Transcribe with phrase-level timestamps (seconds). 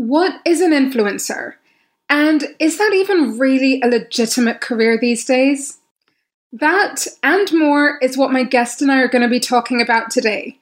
[0.00, 1.56] What is an influencer?
[2.08, 5.76] And is that even really a legitimate career these days?
[6.54, 10.10] That and more is what my guest and I are going to be talking about
[10.10, 10.58] today.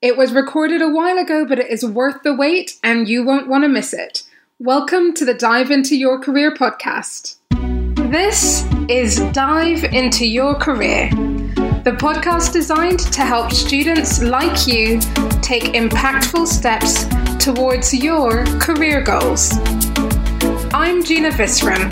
[0.00, 3.48] It was recorded a while ago, but it is worth the wait and you won't
[3.48, 4.22] want to miss it.
[4.60, 7.38] Welcome to the Dive Into Your Career podcast.
[8.12, 11.10] This is Dive Into Your Career,
[11.86, 14.98] the podcast designed to help students like you
[15.40, 17.04] take impactful steps
[17.38, 19.52] towards your career goals.
[20.74, 21.86] I'm Gina Visram,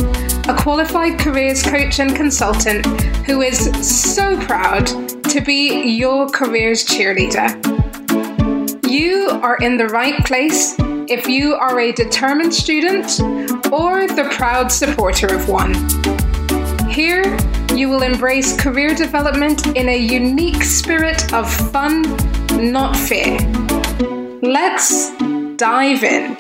[0.48, 2.84] a qualified careers coach and consultant
[3.24, 4.84] who is so proud
[5.30, 7.54] to be your careers cheerleader.
[8.90, 10.74] You are in the right place
[11.08, 13.20] if you are a determined student
[13.70, 15.72] or the proud supporter of one.
[16.90, 17.22] Here,
[17.77, 22.02] you will embrace career development in a unique spirit of fun,
[22.73, 23.37] not fear.
[24.42, 25.10] Let's
[25.56, 26.37] dive in.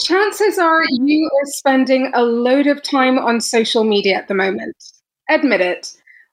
[0.00, 4.76] Chances are you are spending a load of time on social media at the moment.
[5.30, 5.92] Admit it.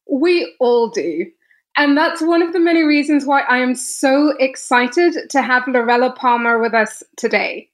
[0.09, 1.27] We all do.
[1.77, 6.11] And that's one of the many reasons why I am so excited to have Lorella
[6.11, 7.69] Palmer with us today.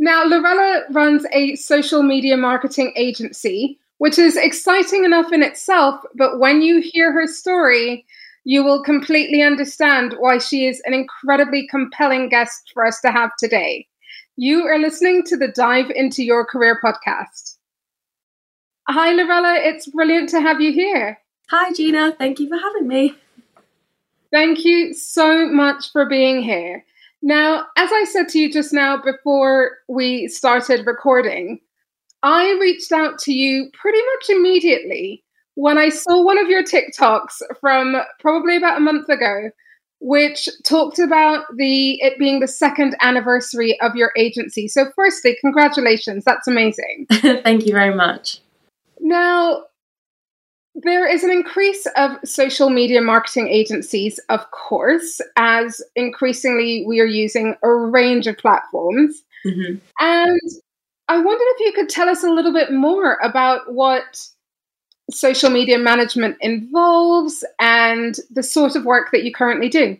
[0.00, 6.38] Now, Lorella runs a social media marketing agency, which is exciting enough in itself, but
[6.38, 8.06] when you hear her story,
[8.44, 13.30] you will completely understand why she is an incredibly compelling guest for us to have
[13.38, 13.88] today.
[14.36, 17.56] You are listening to the Dive Into Your Career podcast.
[18.86, 19.56] Hi, Lorella.
[19.56, 21.18] It's brilliant to have you here.
[21.50, 22.14] Hi, Gina.
[22.16, 23.16] Thank you for having me.
[24.30, 26.84] Thank you so much for being here.
[27.22, 31.60] Now, as I said to you just now before we started recording,
[32.22, 37.42] I reached out to you pretty much immediately when I saw one of your TikToks
[37.60, 39.50] from probably about a month ago,
[40.00, 44.68] which talked about the it being the second anniversary of your agency.
[44.68, 46.24] So, firstly, congratulations.
[46.24, 47.06] That's amazing.
[47.12, 48.40] Thank you very much.
[49.00, 49.64] Now,
[50.82, 57.06] there is an increase of social media marketing agencies, of course, as increasingly we are
[57.06, 59.22] using a range of platforms.
[59.44, 59.76] Mm-hmm.
[59.98, 60.40] And
[61.08, 64.24] I wondered if you could tell us a little bit more about what
[65.10, 69.96] social media management involves and the sort of work that you currently do.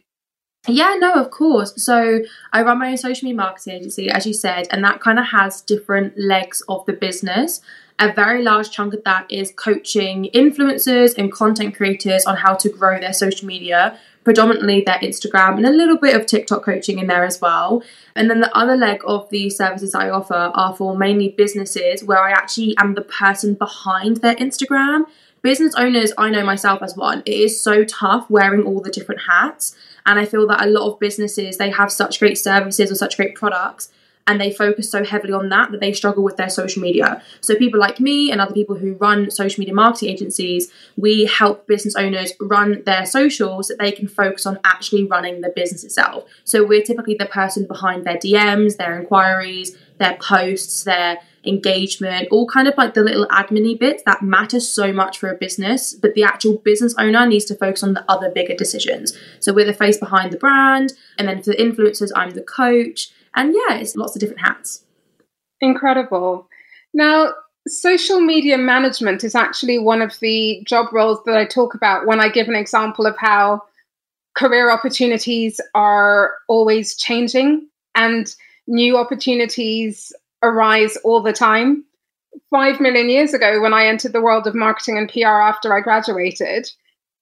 [0.66, 1.72] Yeah, no, of course.
[1.82, 2.20] So
[2.52, 5.26] I run my own social media marketing agency, as you said, and that kind of
[5.26, 7.62] has different legs of the business.
[8.00, 12.68] A very large chunk of that is coaching influencers and content creators on how to
[12.68, 17.08] grow their social media, predominantly their Instagram, and a little bit of TikTok coaching in
[17.08, 17.82] there as well.
[18.14, 22.22] And then the other leg of the services I offer are for mainly businesses where
[22.22, 25.06] I actually am the person behind their Instagram.
[25.42, 29.22] Business owners, I know myself as one, it is so tough wearing all the different
[29.28, 29.76] hats.
[30.06, 33.16] And I feel that a lot of businesses, they have such great services or such
[33.16, 33.90] great products
[34.28, 37.22] and they focus so heavily on that that they struggle with their social media.
[37.40, 41.66] So people like me and other people who run social media marketing agencies, we help
[41.66, 45.82] business owners run their socials so that they can focus on actually running the business
[45.82, 46.24] itself.
[46.44, 52.46] So we're typically the person behind their DMs, their inquiries, their posts, their engagement, all
[52.46, 56.14] kind of like the little admin bits that matter so much for a business, but
[56.14, 59.16] the actual business owner needs to focus on the other bigger decisions.
[59.40, 63.10] So we're the face behind the brand, and then for the influencers, I'm the coach.
[63.34, 64.84] And yeah, it's lots of different hats.
[65.60, 66.48] Incredible.
[66.94, 67.32] Now,
[67.66, 72.20] social media management is actually one of the job roles that I talk about when
[72.20, 73.62] I give an example of how
[74.36, 78.34] career opportunities are always changing and
[78.66, 80.12] new opportunities
[80.42, 81.84] arise all the time.
[82.50, 85.80] Five million years ago, when I entered the world of marketing and PR after I
[85.80, 86.70] graduated,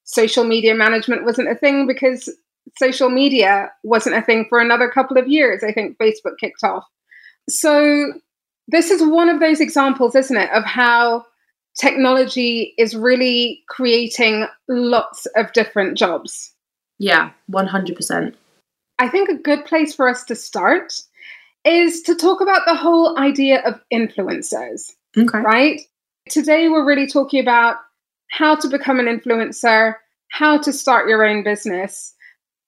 [0.04, 2.28] social media management wasn't a thing because
[2.78, 5.62] social media wasn't a thing for another couple of years.
[5.62, 6.84] I think Facebook kicked off.
[7.48, 8.12] So,
[8.68, 11.24] this is one of those examples, isn't it, of how
[11.78, 16.52] technology is really creating lots of different jobs.
[16.98, 18.34] Yeah, 100%.
[18.98, 20.94] I think a good place for us to start
[21.64, 24.92] is to talk about the whole idea of influencers.
[25.16, 25.38] Okay.
[25.38, 25.82] Right?
[26.28, 27.76] Today, we're really talking about
[28.30, 29.94] how to become an influencer,
[30.30, 32.14] how to start your own business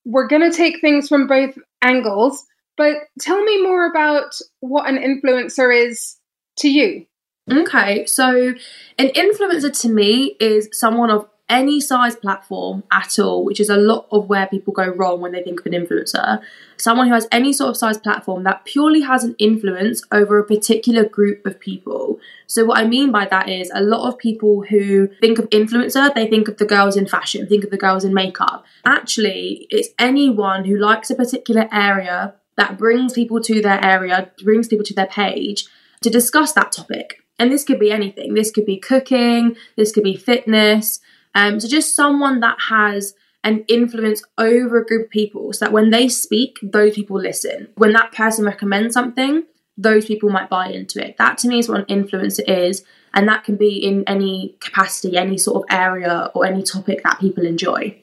[0.09, 2.47] we're going to take things from both angles,
[2.79, 6.17] but tell me more about what an influencer is
[6.57, 7.05] to you.
[7.51, 8.55] Okay, so
[8.99, 13.77] an influencer to me is someone of any size platform at all, which is a
[13.77, 16.41] lot of where people go wrong when they think of an influencer.
[16.77, 20.45] Someone who has any sort of size platform that purely has an influence over a
[20.45, 22.21] particular group of people.
[22.47, 26.15] So, what I mean by that is a lot of people who think of influencer,
[26.15, 28.65] they think of the girls in fashion, think of the girls in makeup.
[28.85, 34.69] Actually, it's anyone who likes a particular area that brings people to their area, brings
[34.69, 35.67] people to their page
[36.03, 37.23] to discuss that topic.
[37.39, 38.35] And this could be anything.
[38.35, 41.01] This could be cooking, this could be fitness.
[41.39, 43.15] Um, so just someone that has
[43.45, 47.69] an influence over a group of people so that when they speak, those people listen.
[47.77, 49.45] When that person recommends something,
[49.77, 51.17] those people might buy into it.
[51.19, 52.85] That to me is what an influencer is.
[53.15, 57.21] And that can be in any capacity, any sort of area or any topic that
[57.21, 57.97] people enjoy.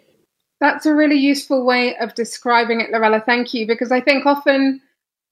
[0.61, 3.21] That's a really useful way of describing it, Lorella.
[3.25, 3.67] Thank you.
[3.67, 4.79] Because I think often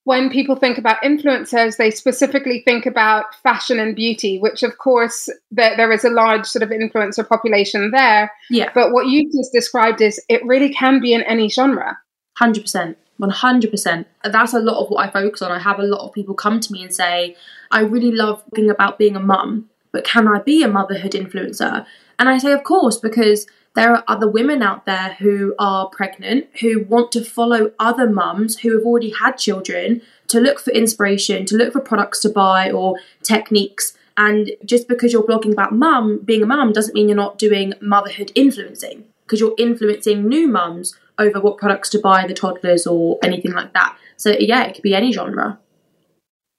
[0.06, 5.30] when people think about influencers, they specifically think about fashion and beauty, which, of course,
[5.50, 8.32] there, there is a large sort of influencer population there.
[8.50, 8.70] Yeah.
[8.74, 11.98] But what you just described is it really can be in any genre.
[12.40, 12.96] 100%.
[13.22, 14.06] 100%.
[14.26, 15.52] That's a lot of what I focus on.
[15.52, 17.38] I have a lot of people come to me and say,
[17.72, 21.86] I really love thinking about being a mum, but can I be a motherhood influencer?
[22.20, 26.48] And I say, of course, because there are other women out there who are pregnant
[26.62, 31.46] who want to follow other mums who have already had children to look for inspiration,
[31.46, 33.98] to look for products to buy or techniques.
[34.16, 37.74] And just because you're blogging about mum, being a mum, doesn't mean you're not doing
[37.82, 43.18] motherhood influencing because you're influencing new mums over what products to buy, the toddlers or
[43.24, 43.98] anything like that.
[44.18, 45.60] So, yeah, it could be any genre.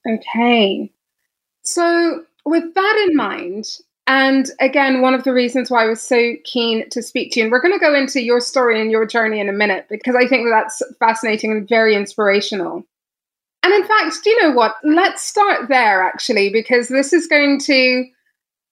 [0.08, 0.92] Okay.
[1.62, 3.66] So, with that in mind,
[4.06, 7.44] and again, one of the reasons why I was so keen to speak to you,
[7.44, 10.14] and we're going to go into your story and your journey in a minute because
[10.14, 12.84] I think that that's fascinating and very inspirational.
[13.62, 14.74] And in fact, do you know what?
[14.84, 18.04] Let's start there actually, because this is going to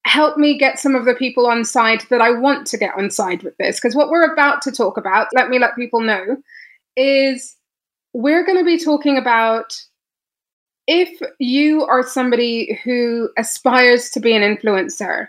[0.05, 3.09] help me get some of the people on side that I want to get on
[3.09, 3.79] side with this.
[3.79, 6.37] Because what we're about to talk about, let me let people know,
[6.97, 7.57] is
[8.13, 9.75] we're going to be talking about
[10.87, 15.29] if you are somebody who aspires to be an influencer,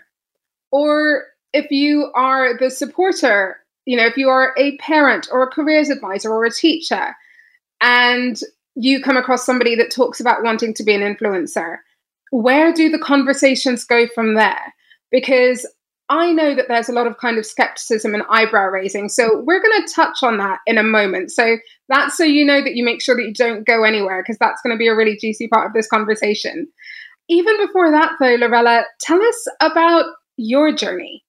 [0.72, 3.56] or if you are the supporter,
[3.86, 7.14] you know, if you are a parent or a careers advisor or a teacher,
[7.80, 8.40] and
[8.74, 11.76] you come across somebody that talks about wanting to be an influencer,
[12.30, 14.74] where do the conversations go from there?
[15.12, 15.64] Because
[16.08, 19.08] I know that there's a lot of kind of skepticism and eyebrow raising.
[19.08, 21.30] So we're going to touch on that in a moment.
[21.30, 21.56] So
[21.88, 24.60] that's so you know that you make sure that you don't go anywhere because that's
[24.62, 26.66] going to be a really juicy part of this conversation.
[27.28, 31.24] Even before that, though, Lorella, tell us about your journey.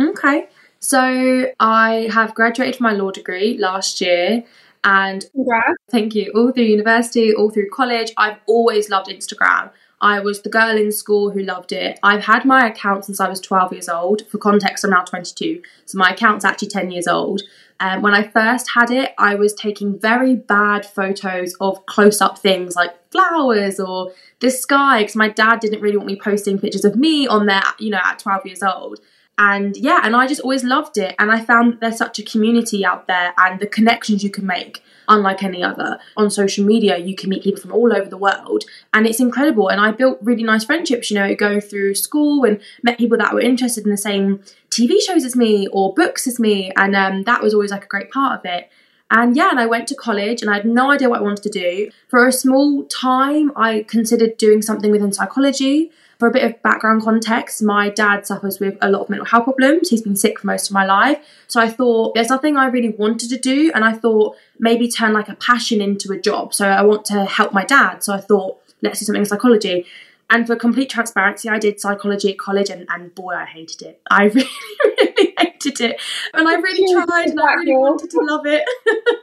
[0.00, 0.48] Okay.
[0.80, 4.44] So I have graduated from my law degree last year.
[4.84, 5.78] And Congrats.
[5.90, 6.30] thank you.
[6.34, 9.70] All through university, all through college, I've always loved Instagram.
[10.00, 11.98] I was the girl in school who loved it.
[12.02, 14.26] I've had my account since I was 12 years old.
[14.28, 17.42] For context, I'm now 22, so my account's actually 10 years old.
[17.80, 22.38] Um, when I first had it, I was taking very bad photos of close up
[22.38, 26.84] things like flowers or the sky because my dad didn't really want me posting pictures
[26.84, 29.00] of me on there, you know, at 12 years old.
[29.36, 31.16] And yeah, and I just always loved it.
[31.18, 34.82] And I found there's such a community out there and the connections you can make
[35.08, 35.98] unlike any other.
[36.16, 39.68] On social media, you can meet people from all over the world, and it's incredible.
[39.68, 43.34] And I built really nice friendships, you know, going through school and met people that
[43.34, 44.40] were interested in the same
[44.70, 47.88] TV shows as me or books as me, and um, that was always like a
[47.88, 48.70] great part of it.
[49.10, 51.42] And yeah, and I went to college and I had no idea what I wanted
[51.44, 51.90] to do.
[52.08, 55.92] For a small time, I considered doing something within psychology.
[56.24, 59.44] For a bit of background context, my dad suffers with a lot of mental health
[59.44, 59.90] problems.
[59.90, 61.18] He's been sick for most of my life.
[61.48, 63.70] So I thought there's nothing I really wanted to do.
[63.74, 66.54] And I thought maybe turn like a passion into a job.
[66.54, 68.02] So I want to help my dad.
[68.02, 69.84] So I thought, let's do something in psychology.
[70.30, 74.00] And for complete transparency, I did psychology at college, and, and boy, I hated it.
[74.10, 74.48] I really,
[74.88, 76.00] really hated it.
[76.32, 78.64] And I really tried, and I really wanted to love it,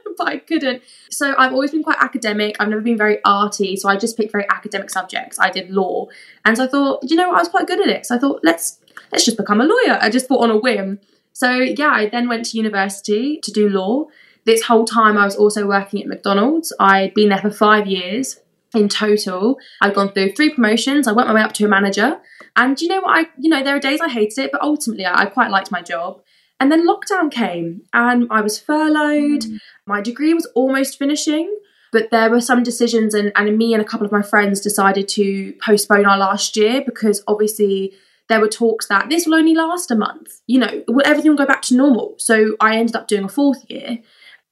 [0.16, 0.82] but I couldn't.
[1.10, 2.56] So I've always been quite academic.
[2.60, 5.38] I've never been very arty, so I just picked very academic subjects.
[5.40, 6.06] I did law,
[6.44, 7.36] and so I thought, you know, what?
[7.36, 8.06] I was quite good at it.
[8.06, 8.78] So I thought, let's
[9.10, 9.98] let's just become a lawyer.
[10.00, 11.00] I just thought on a whim.
[11.32, 14.06] So yeah, I then went to university to do law.
[14.44, 16.72] This whole time, I was also working at McDonald's.
[16.78, 18.40] I'd been there for five years
[18.74, 19.58] in total.
[19.80, 21.06] I've gone through three promotions.
[21.06, 22.20] I went my way up to a manager.
[22.56, 23.18] And you know what?
[23.18, 25.70] I, you know, there are days I hated it, but ultimately I, I quite liked
[25.70, 26.22] my job.
[26.60, 29.42] And then lockdown came and I was furloughed.
[29.42, 29.58] Mm.
[29.86, 31.52] My degree was almost finishing,
[31.90, 35.08] but there were some decisions, and, and me and a couple of my friends decided
[35.08, 37.94] to postpone our last year because obviously
[38.28, 40.40] there were talks that this will only last a month.
[40.46, 42.14] You know, will everything will go back to normal.
[42.18, 43.98] So I ended up doing a fourth year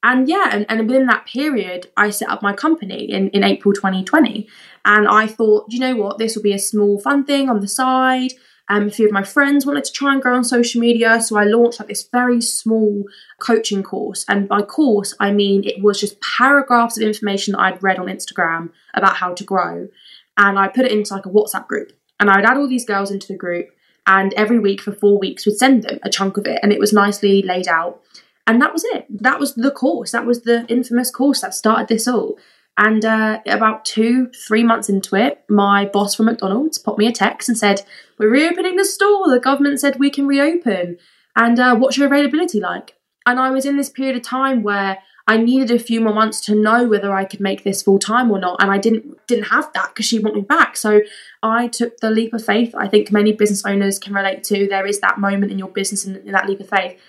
[0.02, 3.74] and yeah, and, and within that period, I set up my company in, in April
[3.74, 4.48] 2020.
[4.84, 7.68] And I thought, you know what, this will be a small fun thing on the
[7.68, 8.32] side.
[8.70, 11.36] Um, a few of my friends wanted to try and grow on social media, so
[11.36, 13.04] I launched like this very small
[13.40, 14.24] coaching course.
[14.28, 18.06] And by course, I mean it was just paragraphs of information that I'd read on
[18.06, 19.88] Instagram about how to grow.
[20.38, 21.92] And I put it into like a WhatsApp group.
[22.20, 23.70] And I'd add all these girls into the group,
[24.06, 26.78] and every week for four weeks would send them a chunk of it, and it
[26.78, 28.00] was nicely laid out.
[28.50, 29.06] And that was it.
[29.08, 30.10] That was the course.
[30.10, 32.36] That was the infamous course that started this all.
[32.76, 37.12] And uh, about two, three months into it, my boss from McDonald's popped me a
[37.12, 37.82] text and said,
[38.18, 39.30] We're reopening the store.
[39.30, 40.98] The government said we can reopen.
[41.36, 42.96] And uh, what's your availability like?
[43.24, 46.40] And I was in this period of time where I needed a few more months
[46.46, 49.44] to know whether I could make this full time or not, and I didn't didn't
[49.44, 50.76] have that because she wanted me back.
[50.76, 51.02] So
[51.40, 52.74] I took the leap of faith.
[52.76, 54.66] I think many business owners can relate to.
[54.66, 57.00] There is that moment in your business and that leap of faith,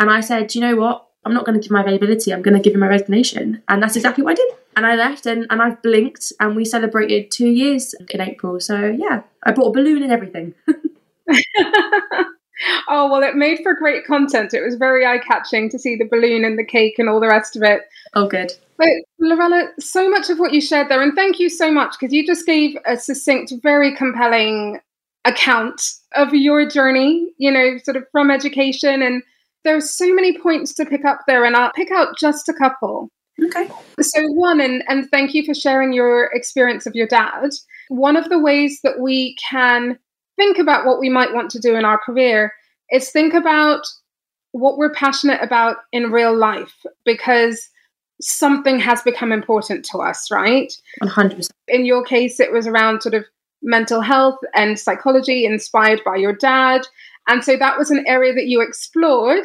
[0.00, 1.06] and I said, you know what?
[1.24, 2.32] I'm not going to give my availability.
[2.32, 4.50] I'm going to give you my resignation, and that's exactly what I did.
[4.76, 8.58] And I left, and and I've blinked, and we celebrated two years in April.
[8.58, 10.54] So yeah, I bought a balloon and everything.
[12.88, 16.44] oh well it made for great content it was very eye-catching to see the balloon
[16.44, 17.82] and the cake and all the rest of it
[18.14, 18.88] oh good but
[19.18, 22.26] lorella so much of what you shared there and thank you so much because you
[22.26, 24.78] just gave a succinct very compelling
[25.24, 29.22] account of your journey you know sort of from education and
[29.64, 33.08] there's so many points to pick up there and i'll pick out just a couple
[33.42, 33.68] okay
[34.00, 37.50] so one and and thank you for sharing your experience of your dad
[37.88, 39.98] one of the ways that we can
[40.36, 42.52] think about what we might want to do in our career
[42.90, 43.82] is think about
[44.52, 46.74] what we're passionate about in real life
[47.04, 47.68] because
[48.20, 50.72] something has become important to us, right?
[51.02, 51.48] 100%.
[51.68, 53.24] In your case, it was around sort of
[53.62, 56.82] mental health and psychology inspired by your dad.
[57.30, 59.44] And so that was an area that you explored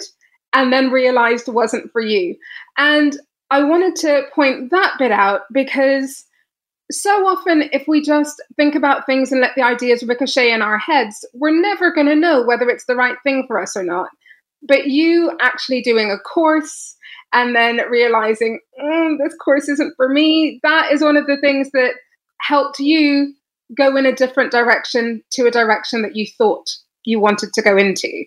[0.53, 2.35] and then realized wasn't for you.
[2.79, 3.15] And
[3.51, 6.25] I wanted to point that bit out because
[6.91, 10.79] so often, if we just think about things and let the ideas ricochet in our
[10.79, 14.09] heads, we're never going to know whether it's the right thing for us or not.
[14.67, 16.95] But you actually doing a course
[17.33, 21.69] and then realizing mm, this course isn't for me, that is one of the things
[21.73, 21.93] that
[22.41, 23.35] helped you
[23.77, 26.67] go in a different direction to a direction that you thought
[27.05, 28.25] you wanted to go into.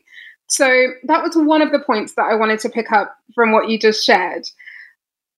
[0.49, 3.69] So that was one of the points that I wanted to pick up from what
[3.69, 4.47] you just shared.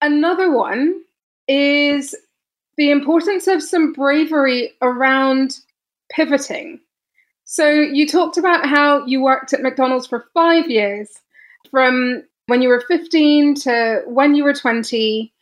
[0.01, 1.03] Another one
[1.49, 2.15] is
[2.77, 5.59] the importance of some bravery around
[6.11, 6.81] pivoting.
[7.45, 11.11] So, you talked about how you worked at McDonald's for five years
[11.71, 15.33] from when you were 15 to when you were 20.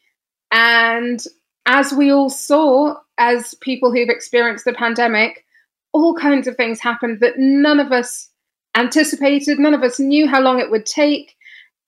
[0.51, 1.23] And
[1.67, 5.45] as we all saw, as people who've experienced the pandemic,
[5.93, 8.31] all kinds of things happened that none of us
[8.77, 11.35] anticipated, none of us knew how long it would take.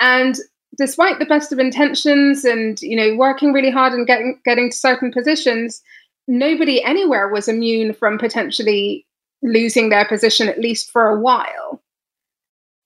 [0.01, 0.37] And
[0.77, 4.77] despite the best of intentions and you know working really hard and getting getting to
[4.77, 5.83] certain positions
[6.29, 9.07] nobody anywhere was immune from potentially
[9.43, 11.83] losing their position at least for a while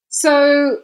[0.08, 0.78] so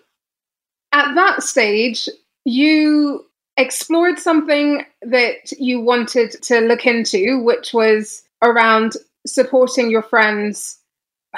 [0.93, 2.09] at that stage
[2.45, 3.25] you
[3.57, 8.95] explored something that you wanted to look into which was around
[9.27, 10.79] supporting your friends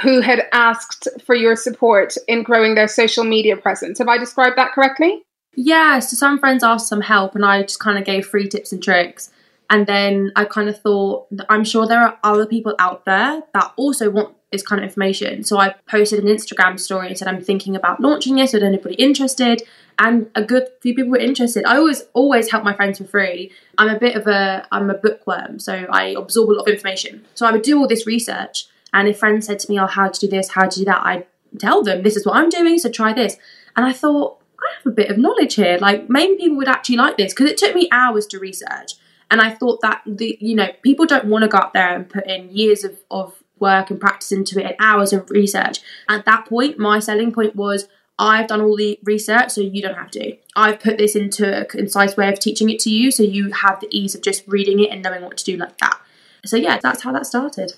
[0.02, 4.56] who had asked for your support in growing their social media presence have i described
[4.56, 5.22] that correctly
[5.54, 8.72] yeah, so some friends asked some help, and I just kind of gave free tips
[8.72, 9.30] and tricks.
[9.68, 13.72] And then I kind of thought, I'm sure there are other people out there that
[13.76, 15.42] also want this kind of information.
[15.42, 18.54] So I posted an Instagram story and said, I'm thinking about launching this.
[18.54, 19.62] Is anybody interested?
[19.99, 21.64] And a good few people were interested.
[21.64, 23.50] I always always help my friends for free.
[23.78, 27.25] I'm a bit of a I'm a bookworm, so I absorb a lot of information.
[27.35, 30.09] So I would do all this research, and if friends said to me, "Oh, how
[30.09, 30.50] to do this?
[30.50, 31.26] How to do that?" I'd
[31.59, 33.37] tell them, "This is what I'm doing, so try this."
[33.76, 35.78] And I thought, I have a bit of knowledge here.
[35.80, 38.94] Like maybe people would actually like this because it took me hours to research.
[39.30, 42.09] And I thought that the you know people don't want to go out there and
[42.09, 45.81] put in years of, of work and practice into it and hours of research.
[46.09, 47.88] At that point, my selling point was
[48.19, 50.37] I've done all the research, so you don't have to.
[50.54, 53.81] I've put this into a concise way of teaching it to you, so you have
[53.81, 55.99] the ease of just reading it and knowing what to do like that.
[56.45, 57.73] So yeah, that's how that started.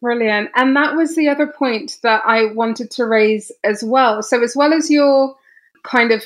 [0.00, 0.50] Brilliant.
[0.54, 4.22] And that was the other point that I wanted to raise as well.
[4.22, 5.36] So as well as your
[5.82, 6.24] kind of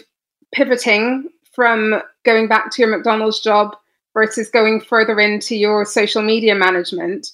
[0.53, 3.77] pivoting from going back to your McDonald's job
[4.15, 7.33] versus going further into your social media management.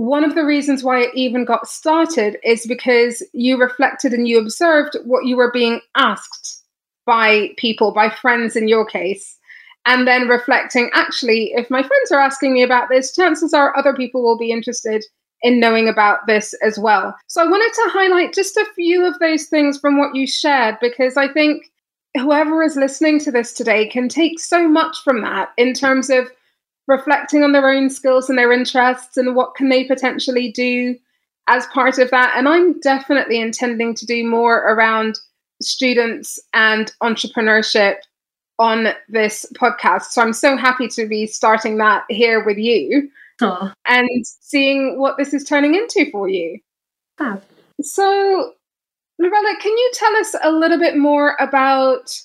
[0.00, 4.40] One of the reasons why it even got started is because you reflected and you
[4.40, 6.62] observed what you were being asked
[7.04, 9.36] by people, by friends in your case,
[9.84, 13.92] and then reflecting actually, if my friends are asking me about this, chances are other
[13.92, 15.04] people will be interested
[15.42, 17.14] in knowing about this as well.
[17.26, 20.78] So I wanted to highlight just a few of those things from what you shared
[20.80, 21.64] because I think
[22.16, 26.30] whoever is listening to this today can take so much from that in terms of
[26.90, 30.96] reflecting on their own skills and their interests and what can they potentially do
[31.48, 35.18] as part of that and i'm definitely intending to do more around
[35.62, 37.96] students and entrepreneurship
[38.58, 43.08] on this podcast so i'm so happy to be starting that here with you
[43.40, 43.72] Aww.
[43.86, 44.08] and
[44.40, 46.58] seeing what this is turning into for you.
[47.18, 47.42] Fab.
[47.80, 48.52] So,
[49.18, 52.18] Lorella, can you tell us a little bit more about,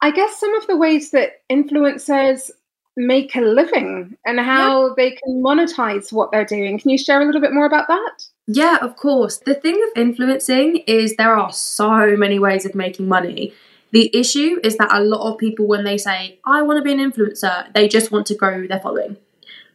[0.00, 2.50] I guess, some of the ways that influencers
[2.96, 4.94] make a living and how yeah.
[4.96, 6.78] they can monetize what they're doing.
[6.78, 8.24] Can you share a little bit more about that?
[8.46, 9.38] Yeah, of course.
[9.38, 13.52] The thing of influencing is there are so many ways of making money.
[13.92, 16.92] The issue is that a lot of people, when they say, I want to be
[16.92, 19.16] an influencer, they just want to grow their following.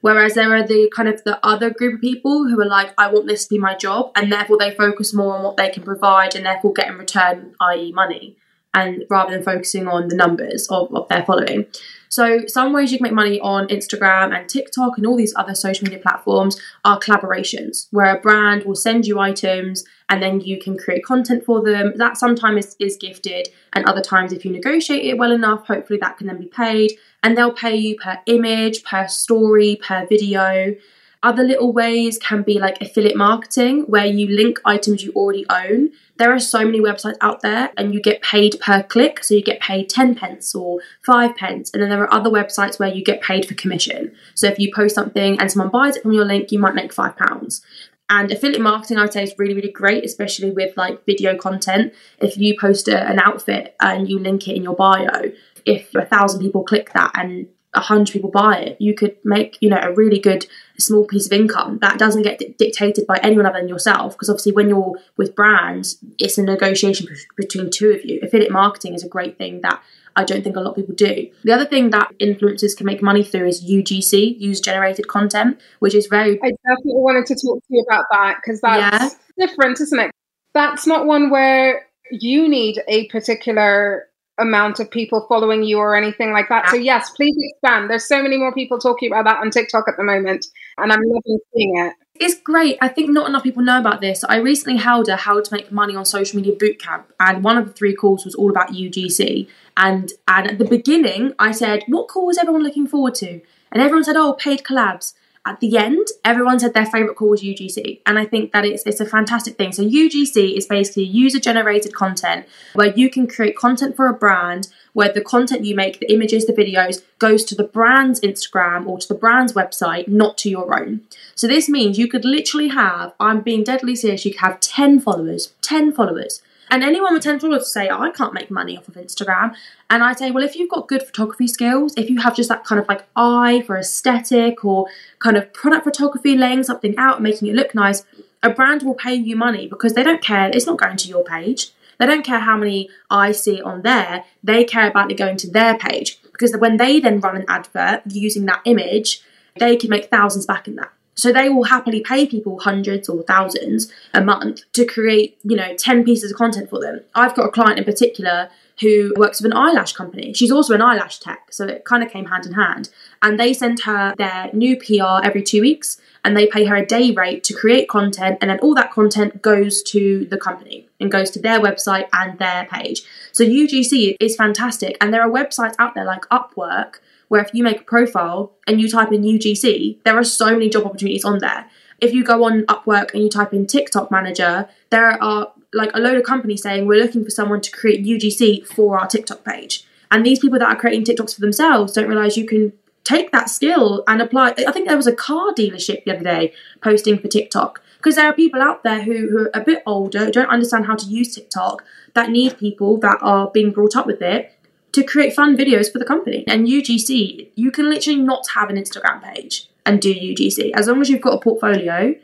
[0.01, 3.12] Whereas there are the kind of the other group of people who are like, I
[3.12, 5.84] want this to be my job, and therefore they focus more on what they can
[5.84, 8.36] provide and therefore get in return, i.e., money,
[8.74, 11.68] and rather than focusing on the numbers of, of their following.
[12.12, 15.56] So, some ways you can make money on Instagram and TikTok and all these other
[15.56, 20.60] social media platforms are collaborations, where a brand will send you items and then you
[20.60, 21.94] can create content for them.
[21.96, 26.00] That sometimes is, is gifted, and other times, if you negotiate it well enough, hopefully
[26.01, 26.98] that can then be paid.
[27.24, 30.75] And they'll pay you per image, per story, per video.
[31.24, 35.92] Other little ways can be like affiliate marketing, where you link items you already own.
[36.18, 39.24] There are so many websites out there, and you get paid per click.
[39.24, 41.70] So you get paid 10 pence or 5 pence.
[41.74, 44.16] And then there are other websites where you get paid for commission.
[44.34, 46.94] So if you post something and someone buys it from your link, you might make
[46.94, 47.62] £5.
[48.10, 51.94] And affiliate marketing, I'd say, is really, really great, especially with like video content.
[52.20, 55.32] If you post a, an outfit and you link it in your bio,
[55.66, 59.58] if a thousand people click that and a hundred people buy it, you could make
[59.62, 60.46] you know a really good
[60.78, 64.13] small piece of income that doesn't get di- dictated by anyone other than yourself.
[64.13, 68.20] Because obviously, when you're with brands, it's a negotiation between two of you.
[68.22, 69.82] Affiliate marketing is a great thing that
[70.16, 71.30] I don't think a lot of people do.
[71.44, 75.96] The other thing that influencers can make money through is UGC, user generated content, which
[75.96, 76.40] is very.
[76.44, 79.48] I definitely wanted to talk to you about that because that's yeah.
[79.48, 80.12] different, isn't it?
[80.54, 84.08] That's not one where you need a particular
[84.41, 86.69] amount of people following you or anything like that.
[86.69, 87.89] So yes, please expand.
[87.89, 90.45] There's so many more people talking about that on TikTok at the moment,
[90.77, 91.93] and I'm loving seeing it.
[92.15, 92.77] It's great.
[92.81, 94.24] I think not enough people know about this.
[94.24, 97.65] I recently held a how to make money on social media bootcamp, and one of
[97.65, 99.48] the three calls was all about UGC.
[99.77, 103.81] And and at the beginning, I said, "What call was everyone looking forward to?" And
[103.81, 108.01] everyone said, "Oh, paid collabs." At the end, everyone said their favourite call was UGC.
[108.05, 109.72] And I think that it's, it's a fantastic thing.
[109.72, 114.68] So, UGC is basically user generated content where you can create content for a brand
[114.94, 119.00] where the content you make, the images, the videos, goes to the brand's Instagram or
[119.00, 121.01] to the brand's website, not to your own.
[121.33, 125.00] So, this means you could literally have, I'm being deadly serious, you could have 10
[125.00, 128.88] followers, 10 followers and anyone with 10 followers say, oh, I can't make money off
[128.88, 129.53] of Instagram.
[129.90, 132.64] And I say, well, if you've got good photography skills, if you have just that
[132.64, 134.88] kind of like eye for aesthetic or
[135.20, 138.05] kind of product photography, laying something out, making it look nice,
[138.42, 140.50] a brand will pay you money because they don't care.
[140.50, 141.72] It's not going to your page.
[142.00, 144.24] They don't care how many I see on there.
[144.42, 148.03] They care about it going to their page because when they then run an advert
[148.07, 149.22] using that image,
[149.60, 150.94] they can make thousands back in that.
[151.22, 155.75] So they will happily pay people hundreds or thousands a month to create, you know,
[155.75, 157.01] 10 pieces of content for them.
[157.14, 160.34] I've got a client in particular who works with an eyelash company.
[160.34, 162.90] She's also an eyelash tech, so it kind of came hand in hand.
[163.22, 166.84] And they send her their new PR every two weeks and they pay her a
[166.84, 171.12] day rate to create content and then all that content goes to the company and
[171.12, 173.03] goes to their website and their page.
[173.31, 176.96] So UGC is fantastic and there are websites out there like Upwork
[177.31, 180.67] where if you make a profile and you type in UGC, there are so many
[180.67, 181.65] job opportunities on there.
[182.01, 186.00] If you go on Upwork and you type in TikTok manager, there are like a
[186.00, 189.85] load of companies saying we're looking for someone to create UGC for our TikTok page.
[190.11, 192.74] And these people that are creating TikToks for themselves don't realize you can
[193.05, 194.53] take that skill and apply.
[194.67, 198.27] I think there was a car dealership the other day posting for TikTok because there
[198.27, 201.33] are people out there who, who are a bit older, don't understand how to use
[201.33, 204.53] TikTok, that need people that are being brought up with it
[204.94, 206.44] to create fun videos for the company.
[206.48, 210.72] And UGC, you can literally not have an Instagram page and do UGC.
[210.74, 212.16] As long as you've got a portfolio,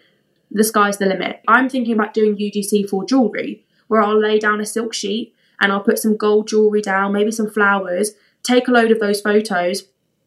[0.51, 1.41] the sky's the limit.
[1.47, 5.71] I'm thinking about doing UGC for jewellery, where I'll lay down a silk sheet and
[5.71, 8.11] I'll put some gold jewellery down, maybe some flowers,
[8.43, 9.83] take a load of those photos,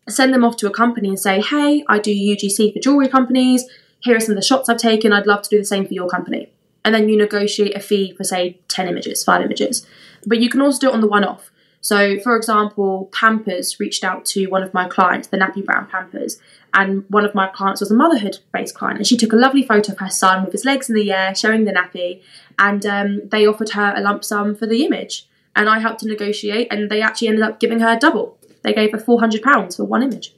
[0.09, 3.65] send them off to a company and say, hey, I do UGC for jewellery companies.
[4.01, 5.13] Here are some of the shots I've taken.
[5.13, 6.51] I'd love to do the same for your company.
[6.85, 9.87] And then you negotiate a fee for, say, 10 images, five images.
[10.27, 11.51] But you can also do it on the one off.
[11.81, 16.39] So, for example, Pampers reached out to one of my clients, the Nappy Brown Pampers,
[16.75, 19.63] and one of my clients was a motherhood based client, and she took a lovely
[19.63, 22.23] photo of her son with his legs in the air, showing the nappy,
[22.59, 25.27] and um, they offered her a lump sum for the image.
[25.57, 28.39] And I helped to negotiate, and they actually ended up giving her double.
[28.63, 30.35] They gave her £400 for one image,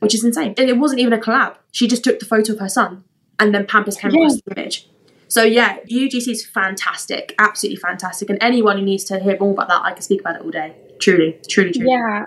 [0.00, 0.54] which is insane.
[0.56, 1.56] And it wasn't even a collab.
[1.70, 3.04] She just took the photo of her son,
[3.38, 4.88] and then Pampers came across the image.
[5.28, 8.30] So yeah, UGC is fantastic, absolutely fantastic.
[8.30, 10.50] And anyone who needs to hear more about that, I can speak about it all
[10.50, 10.76] day.
[11.00, 11.90] Truly, truly, truly.
[11.90, 12.24] Yeah.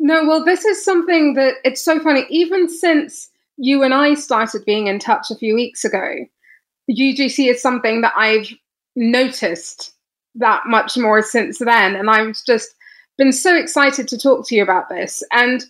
[0.00, 2.24] No, well, this is something that it's so funny.
[2.30, 6.14] Even since you and I started being in touch a few weeks ago,
[6.90, 8.48] UGC is something that I've
[8.94, 9.92] noticed
[10.36, 11.96] that much more since then.
[11.96, 12.74] And I've just
[13.16, 15.22] been so excited to talk to you about this.
[15.32, 15.64] And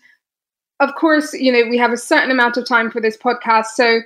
[0.81, 4.01] of course, you know, we have a certain amount of time for this podcast, so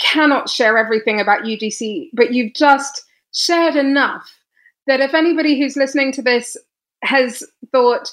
[0.00, 4.38] cannot share everything about UGC, but you've just shared enough
[4.86, 6.56] that if anybody who's listening to this
[7.04, 8.12] has thought,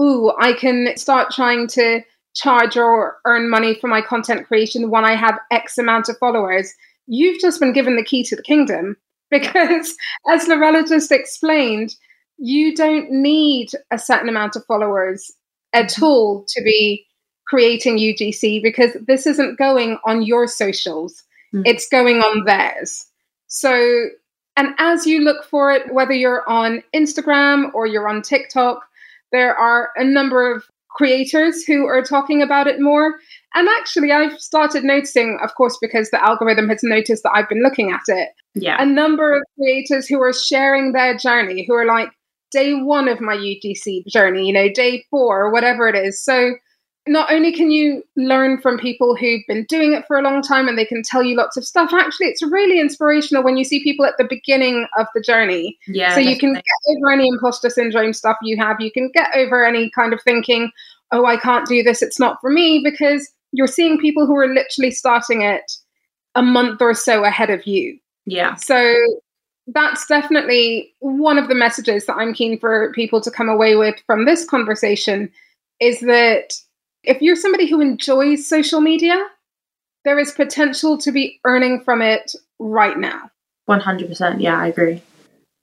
[0.00, 2.02] ooh, I can start trying to
[2.34, 6.72] charge or earn money for my content creation when I have X amount of followers,
[7.06, 8.96] you've just been given the key to the kingdom.
[9.30, 9.94] Because
[10.30, 11.94] as Lorella just explained,
[12.38, 15.30] you don't need a certain amount of followers
[15.72, 16.04] at mm-hmm.
[16.04, 17.06] all to be
[17.46, 21.22] creating UGC because this isn't going on your socials,
[21.54, 21.62] mm.
[21.66, 23.06] it's going on theirs.
[23.48, 24.06] So,
[24.56, 28.82] and as you look for it, whether you're on Instagram or you're on TikTok,
[29.32, 33.14] there are a number of creators who are talking about it more.
[33.54, 37.62] And actually, I've started noticing, of course, because the algorithm has noticed that I've been
[37.62, 38.28] looking at it.
[38.54, 38.76] Yeah.
[38.80, 42.10] A number of creators who are sharing their journey, who are like,
[42.50, 46.22] day one of my UGC journey, you know, day four, or whatever it is.
[46.22, 46.52] So
[47.06, 50.68] not only can you learn from people who've been doing it for a long time
[50.68, 53.82] and they can tell you lots of stuff, actually, it's really inspirational when you see
[53.82, 55.76] people at the beginning of the journey.
[55.88, 56.14] Yeah.
[56.14, 58.80] So you can get over any imposter syndrome stuff you have.
[58.80, 60.70] You can get over any kind of thinking,
[61.10, 64.46] oh, I can't do this, it's not for me, because you're seeing people who are
[64.46, 65.72] literally starting it
[66.34, 67.98] a month or so ahead of you.
[68.24, 68.54] Yeah.
[68.54, 68.94] So
[69.66, 73.96] that's definitely one of the messages that I'm keen for people to come away with
[74.06, 75.30] from this conversation
[75.80, 76.54] is that
[77.04, 79.26] if you're somebody who enjoys social media,
[80.04, 83.30] there is potential to be earning from it right now.
[83.68, 84.40] 100%.
[84.40, 85.02] Yeah, I agree.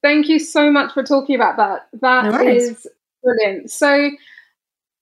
[0.02, 1.88] Thank you so much for talking about that.
[2.02, 2.88] That no is
[3.22, 3.70] brilliant.
[3.70, 4.12] So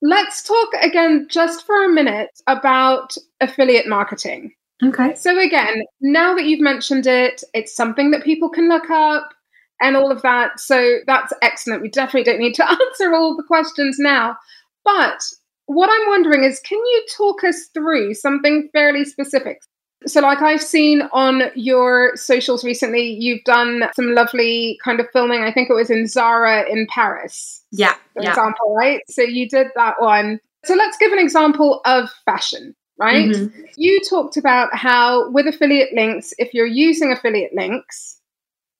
[0.01, 4.53] let's talk again just for a minute about affiliate marketing.
[4.83, 5.15] Okay.
[5.15, 9.33] So, again, now that you've mentioned it, it's something that people can look up
[9.81, 10.59] and all of that.
[10.59, 11.81] So, that's excellent.
[11.81, 14.37] We definitely don't need to answer all the questions now.
[14.85, 15.19] But
[15.67, 19.61] what I'm wondering is can you talk us through something fairly specific?
[20.05, 25.41] So, like I've seen on your socials recently, you've done some lovely kind of filming.
[25.41, 27.63] I think it was in Zara in Paris.
[27.71, 27.95] Yeah.
[28.13, 28.29] For yeah.
[28.29, 29.01] example, right?
[29.09, 30.39] So, you did that one.
[30.65, 33.29] So, let's give an example of fashion, right?
[33.29, 33.61] Mm-hmm.
[33.75, 38.21] You talked about how with affiliate links, if you're using affiliate links,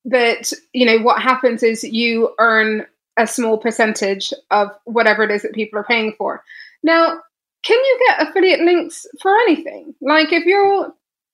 [0.05, 2.85] that, you know, what happens is you earn
[3.17, 6.43] a small percentage of whatever it is that people are paying for.
[6.87, 7.19] Now,
[7.65, 9.93] can you get affiliate links for anything?
[10.01, 10.93] Like if you're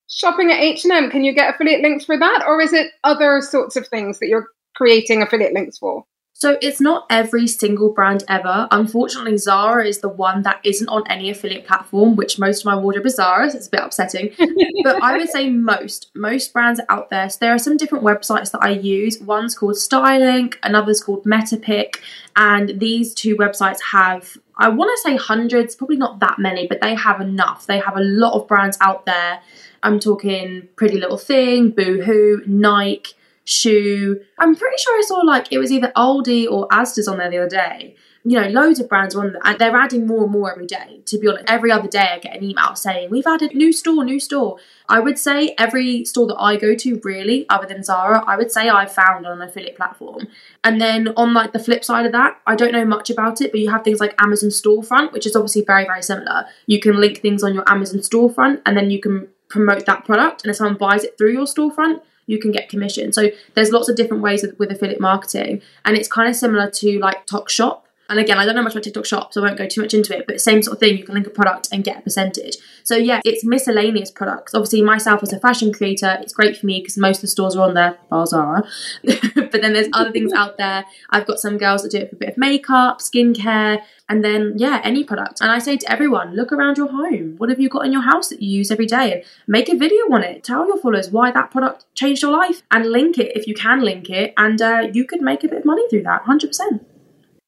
[0.09, 3.75] shopping at H&M, can you get affiliate links for that or is it other sorts
[3.75, 6.05] of things that you're creating affiliate links for?
[6.35, 8.67] So it's not every single brand ever.
[8.71, 12.75] Unfortunately, Zara is the one that isn't on any affiliate platform, which most of my
[12.75, 14.33] wardrobe is Zara, so it's a bit upsetting.
[14.83, 17.29] but I would say most, most brands are out there.
[17.29, 19.21] So there are some different websites that I use.
[19.21, 21.99] One's called Stylink, another's called Metapic,
[22.35, 26.81] and these two websites have I want to say hundreds, probably not that many, but
[26.81, 27.65] they have enough.
[27.65, 29.41] They have a lot of brands out there.
[29.81, 33.13] I'm talking Pretty Little Thing, Boohoo, Nike,
[33.45, 34.15] Schuh.
[34.37, 37.39] I'm pretty sure I saw like it was either Aldi or Asda's on there the
[37.39, 37.95] other day.
[38.25, 41.01] You know, loads of brands are on and they're adding more and more every day.
[41.07, 44.05] To be honest, every other day I get an email saying we've added new store,
[44.05, 44.57] new store.
[44.88, 48.49] I would say every store that I go to, really, other than Zara, I would
[48.49, 50.27] say I've found on an affiliate platform.
[50.63, 53.51] And then on like the flip side of that, I don't know much about it,
[53.51, 56.45] but you have things like Amazon Storefront, which is obviously very very similar.
[56.65, 60.43] You can link things on your Amazon Storefront, and then you can promote that product.
[60.43, 63.12] And if someone buys it through your storefront, you can get commission.
[63.12, 66.69] So there's lots of different ways with, with affiliate marketing, and it's kind of similar
[66.71, 67.81] to like Tokshop.
[68.09, 69.93] And again, I don't know much about TikTok Shop, so I won't go too much
[69.93, 70.27] into it.
[70.27, 72.57] But same sort of thing, you can link a product and get a percentage.
[72.83, 74.53] So yeah, it's miscellaneous products.
[74.53, 77.55] Obviously, myself as a fashion creator, it's great for me because most of the stores
[77.55, 78.63] are on there, bar Zara.
[79.03, 80.85] but then there's other things out there.
[81.09, 84.53] I've got some girls that do it for a bit of makeup, skincare, and then
[84.57, 85.39] yeah, any product.
[85.39, 87.35] And I say to everyone, look around your home.
[87.37, 89.13] What have you got in your house that you use every day?
[89.13, 90.43] And make a video on it.
[90.43, 93.81] Tell your followers why that product changed your life, and link it if you can
[93.81, 94.33] link it.
[94.37, 96.85] And uh, you could make a bit of money through that, hundred percent.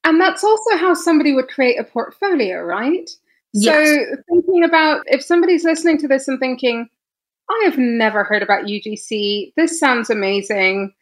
[0.05, 3.09] And that's also how somebody would create a portfolio, right?
[3.53, 3.87] Yes.
[3.89, 6.87] So, thinking about if somebody's listening to this and thinking,
[7.49, 10.93] I have never heard about UGC, this sounds amazing.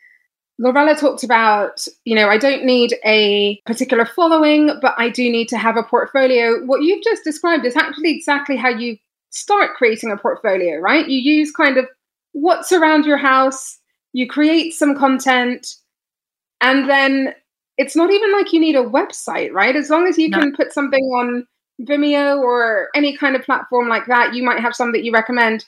[0.59, 5.49] Lorella talked about, you know, I don't need a particular following, but I do need
[5.49, 6.63] to have a portfolio.
[6.65, 8.97] What you've just described is actually exactly how you
[9.31, 11.07] start creating a portfolio, right?
[11.07, 11.87] You use kind of
[12.31, 13.79] what's around your house,
[14.13, 15.75] you create some content,
[16.61, 17.33] and then
[17.77, 19.75] it's not even like you need a website, right?
[19.75, 20.39] As long as you no.
[20.39, 21.47] can put something on
[21.81, 25.65] Vimeo or any kind of platform like that, you might have some that you recommend.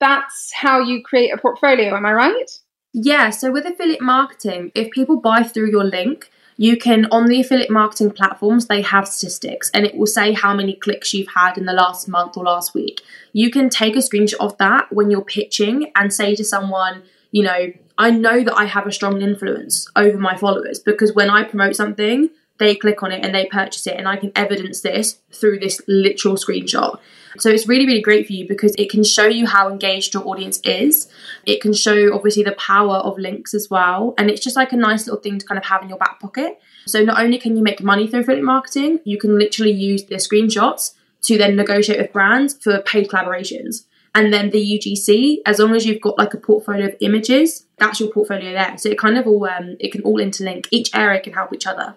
[0.00, 2.50] That's how you create a portfolio, am I right?
[2.92, 7.40] Yeah, so with affiliate marketing, if people buy through your link, you can on the
[7.40, 11.56] affiliate marketing platforms they have statistics and it will say how many clicks you've had
[11.56, 13.00] in the last month or last week
[13.32, 17.42] you can take a screenshot of that when you're pitching and say to someone you
[17.42, 21.42] know i know that i have a strong influence over my followers because when i
[21.42, 25.18] promote something they click on it and they purchase it and i can evidence this
[25.32, 26.98] through this literal screenshot
[27.38, 30.26] so it's really, really great for you because it can show you how engaged your
[30.26, 31.08] audience is.
[31.46, 34.14] It can show obviously the power of links as well.
[34.18, 36.20] And it's just like a nice little thing to kind of have in your back
[36.20, 36.60] pocket.
[36.86, 40.16] So not only can you make money through affiliate marketing, you can literally use the
[40.16, 43.84] screenshots to then negotiate with brands for paid collaborations.
[44.14, 48.00] And then the UGC, as long as you've got like a portfolio of images, that's
[48.00, 48.76] your portfolio there.
[48.76, 50.66] So it kind of all um, it can all interlink.
[50.70, 51.94] Each area can help each other.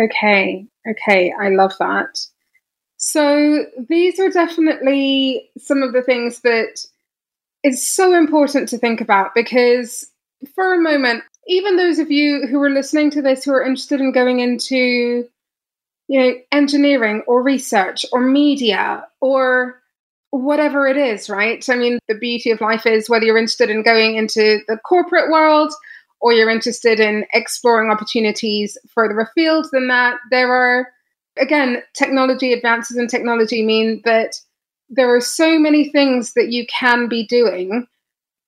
[0.00, 2.18] Okay, okay, I love that.
[2.98, 6.80] So these are definitely some of the things that
[7.64, 10.06] is so important to think about because
[10.54, 14.00] for a moment, even those of you who are listening to this who are interested
[14.00, 15.28] in going into
[16.08, 19.77] you know engineering or research or media or
[20.30, 21.66] whatever it is, right?
[21.68, 25.30] I mean, the beauty of life is whether you're interested in going into the corporate
[25.30, 25.72] world
[26.20, 30.88] or you're interested in exploring opportunities further afield than that, there are
[31.38, 34.40] again, technology advances in technology mean that
[34.90, 37.86] there are so many things that you can be doing,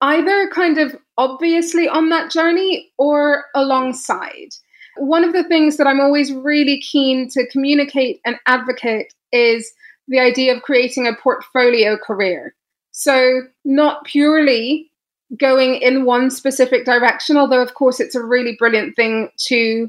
[0.01, 4.51] either kind of obviously on that journey or alongside.
[4.97, 9.73] One of the things that I'm always really keen to communicate and advocate is
[10.11, 12.55] the idea of creating a portfolio career.
[12.91, 14.91] So, not purely
[15.39, 19.89] going in one specific direction, although, of course, it's a really brilliant thing to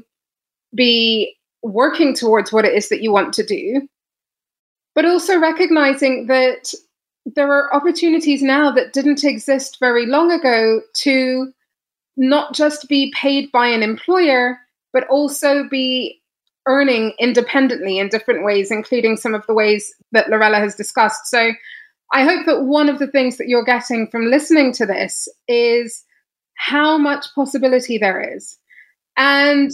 [0.74, 3.86] be working towards what it is that you want to do,
[4.94, 6.72] but also recognizing that
[7.26, 11.52] there are opportunities now that didn't exist very long ago to
[12.16, 14.58] not just be paid by an employer,
[14.92, 16.21] but also be
[16.66, 21.26] earning independently in different ways, including some of the ways that Lorella has discussed.
[21.26, 21.52] So
[22.12, 26.04] I hope that one of the things that you're getting from listening to this is
[26.54, 28.58] how much possibility there is.
[29.16, 29.72] And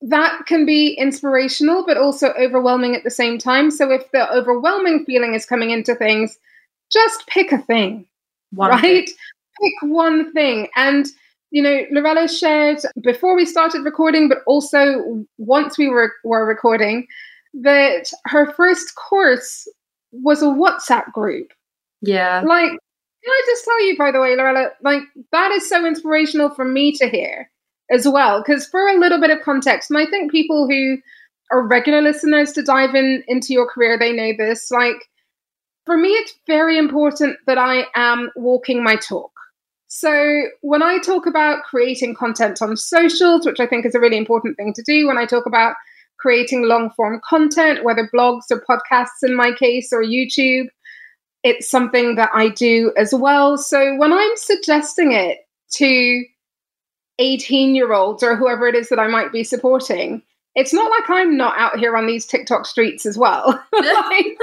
[0.00, 3.70] that can be inspirational, but also overwhelming at the same time.
[3.70, 6.38] So if the overwhelming feeling is coming into things,
[6.92, 8.06] just pick a thing,
[8.52, 8.80] one right?
[8.82, 9.06] Thing.
[9.06, 10.68] Pick one thing.
[10.76, 11.06] And,
[11.50, 17.06] you know, Lorella shared before we started recording, but also once we were, were recording,
[17.54, 19.66] that her first course
[20.12, 21.52] was a WhatsApp group.
[22.02, 22.42] Yeah.
[22.46, 26.50] Like, can I just tell you, by the way, Lorella, like, that is so inspirational
[26.50, 27.50] for me to hear
[27.90, 28.42] as well.
[28.42, 30.98] Because for a little bit of context, and I think people who
[31.50, 34.70] are regular listeners to dive in into your career, they know this.
[34.70, 35.08] Like
[35.86, 39.32] for me, it's very important that I am walking my talk.
[39.88, 44.18] So when I talk about creating content on socials, which I think is a really
[44.18, 45.76] important thing to do, when I talk about
[46.18, 50.66] creating long form content, whether blogs or podcasts in my case or YouTube,
[51.42, 53.56] it's something that I do as well.
[53.56, 55.38] So when I'm suggesting it
[55.76, 56.24] to
[57.18, 60.22] 18 year olds or whoever it is that I might be supporting,
[60.58, 63.46] it's not like I'm not out here on these TikTok streets as well.
[63.72, 63.80] like,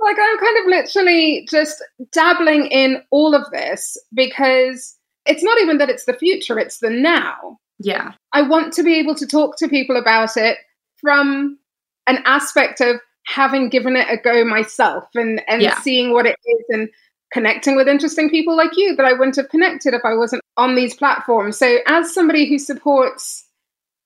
[0.00, 1.82] like, I'm kind of literally just
[2.12, 6.90] dabbling in all of this because it's not even that it's the future, it's the
[6.90, 7.58] now.
[7.80, 8.12] Yeah.
[8.32, 10.58] I want to be able to talk to people about it
[11.00, 11.58] from
[12.06, 15.80] an aspect of having given it a go myself and, and yeah.
[15.80, 16.88] seeing what it is and
[17.32, 20.76] connecting with interesting people like you that I wouldn't have connected if I wasn't on
[20.76, 21.58] these platforms.
[21.58, 23.44] So, as somebody who supports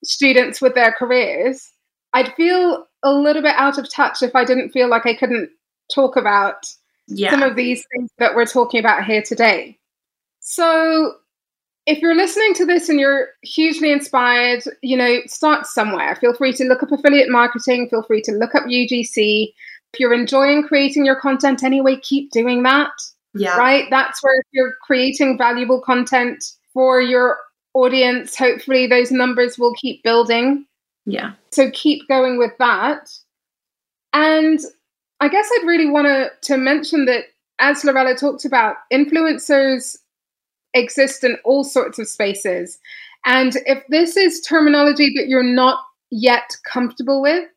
[0.04, 1.70] students with their careers,
[2.12, 5.50] I'd feel a little bit out of touch if I didn't feel like I couldn't
[5.92, 6.66] talk about
[7.08, 7.30] yeah.
[7.30, 9.78] some of these things that we're talking about here today.
[10.40, 11.14] So,
[11.86, 16.14] if you're listening to this and you're hugely inspired, you know, start somewhere.
[16.16, 19.52] Feel free to look up affiliate marketing, feel free to look up UGC.
[19.92, 22.92] If you're enjoying creating your content anyway, keep doing that.
[23.34, 23.56] Yeah.
[23.56, 23.86] Right?
[23.90, 27.38] That's where if you're creating valuable content for your
[27.74, 30.66] audience, hopefully those numbers will keep building.
[31.06, 31.32] Yeah.
[31.50, 33.10] So keep going with that.
[34.12, 34.60] And
[35.20, 37.24] I guess I'd really want to to mention that
[37.58, 39.96] as Lorella talked about, influencers
[40.74, 42.78] exist in all sorts of spaces.
[43.24, 45.78] And if this is terminology that you're not
[46.10, 47.48] yet comfortable with,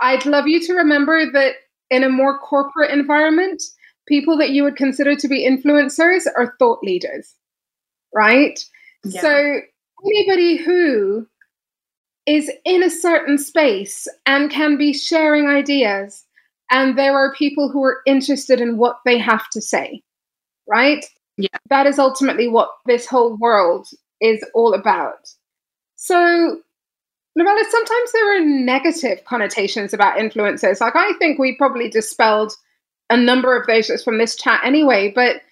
[0.00, 1.54] I'd love you to remember that
[1.90, 3.62] in a more corporate environment,
[4.06, 7.34] people that you would consider to be influencers are thought leaders,
[8.14, 8.64] right?
[9.04, 9.20] Yeah.
[9.20, 9.60] So
[10.04, 11.26] anybody who
[12.26, 16.24] is in a certain space and can be sharing ideas,
[16.70, 20.02] and there are people who are interested in what they have to say,
[20.68, 21.04] right?
[21.36, 21.48] Yeah.
[21.70, 23.88] That is ultimately what this whole world
[24.20, 25.28] is all about.
[25.96, 26.60] So,
[27.36, 30.80] Lorella, sometimes there are negative connotations about influencers.
[30.80, 32.52] Like, I think we probably dispelled
[33.10, 35.42] a number of those just from this chat anyway, but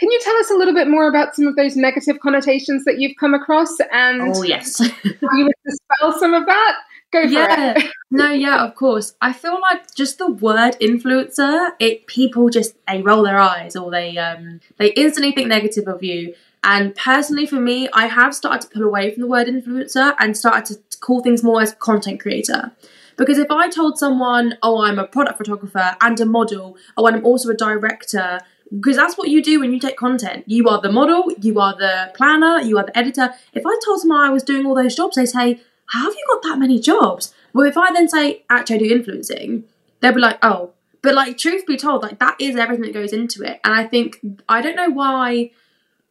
[0.00, 2.98] can you tell us a little bit more about some of those negative connotations that
[2.98, 6.78] you've come across and oh yes you would dispel some of that?
[7.12, 7.74] Go for yeah.
[7.76, 7.90] it.
[8.10, 9.14] no, yeah, of course.
[9.20, 13.90] I feel like just the word influencer, it people just they roll their eyes or
[13.90, 16.34] they um they instantly think negative of you.
[16.62, 20.36] And personally, for me, I have started to pull away from the word influencer and
[20.36, 22.72] started to call things more as content creator.
[23.16, 27.16] Because if I told someone, oh, I'm a product photographer and a model, oh, and
[27.16, 28.40] I'm also a director,
[28.74, 30.44] because that's what you do when you take content.
[30.46, 33.34] You are the model, you are the planner, you are the editor.
[33.52, 36.24] If I told someone I was doing all those jobs, they say, How have you
[36.28, 37.34] got that many jobs?
[37.52, 39.64] Well, if I then say, Actually, I do influencing,
[40.00, 40.72] they'll be like, Oh.
[41.02, 43.58] But, like, truth be told, like, that is everything that goes into it.
[43.64, 44.18] And I think,
[44.50, 45.50] I don't know why,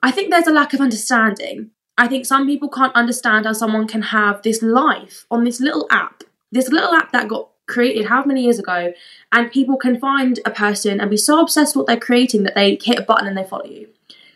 [0.02, 1.70] I think there's a lack of understanding.
[1.96, 5.86] I think some people can't understand how someone can have this life on this little
[5.92, 8.94] app, this little app that got created how many years ago,
[9.32, 12.56] and people can find a person and be so obsessed with what they're creating that
[12.56, 13.88] they hit a button and they follow you.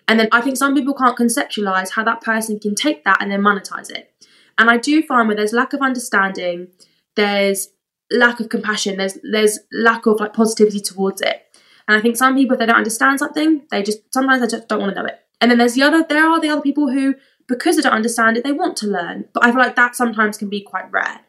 [0.07, 3.31] And then I think some people can't conceptualize how that person can take that and
[3.31, 4.13] then monetize it.
[4.57, 6.67] And I do find where there's lack of understanding,
[7.15, 7.69] there's
[8.11, 11.43] lack of compassion, there's there's lack of like positivity towards it.
[11.87, 14.67] And I think some people, if they don't understand something, they just sometimes they just
[14.67, 15.19] don't want to know it.
[15.41, 17.15] And then there's the other, there are the other people who,
[17.49, 19.25] because they don't understand it, they want to learn.
[19.33, 21.19] But I feel like that sometimes can be quite rare.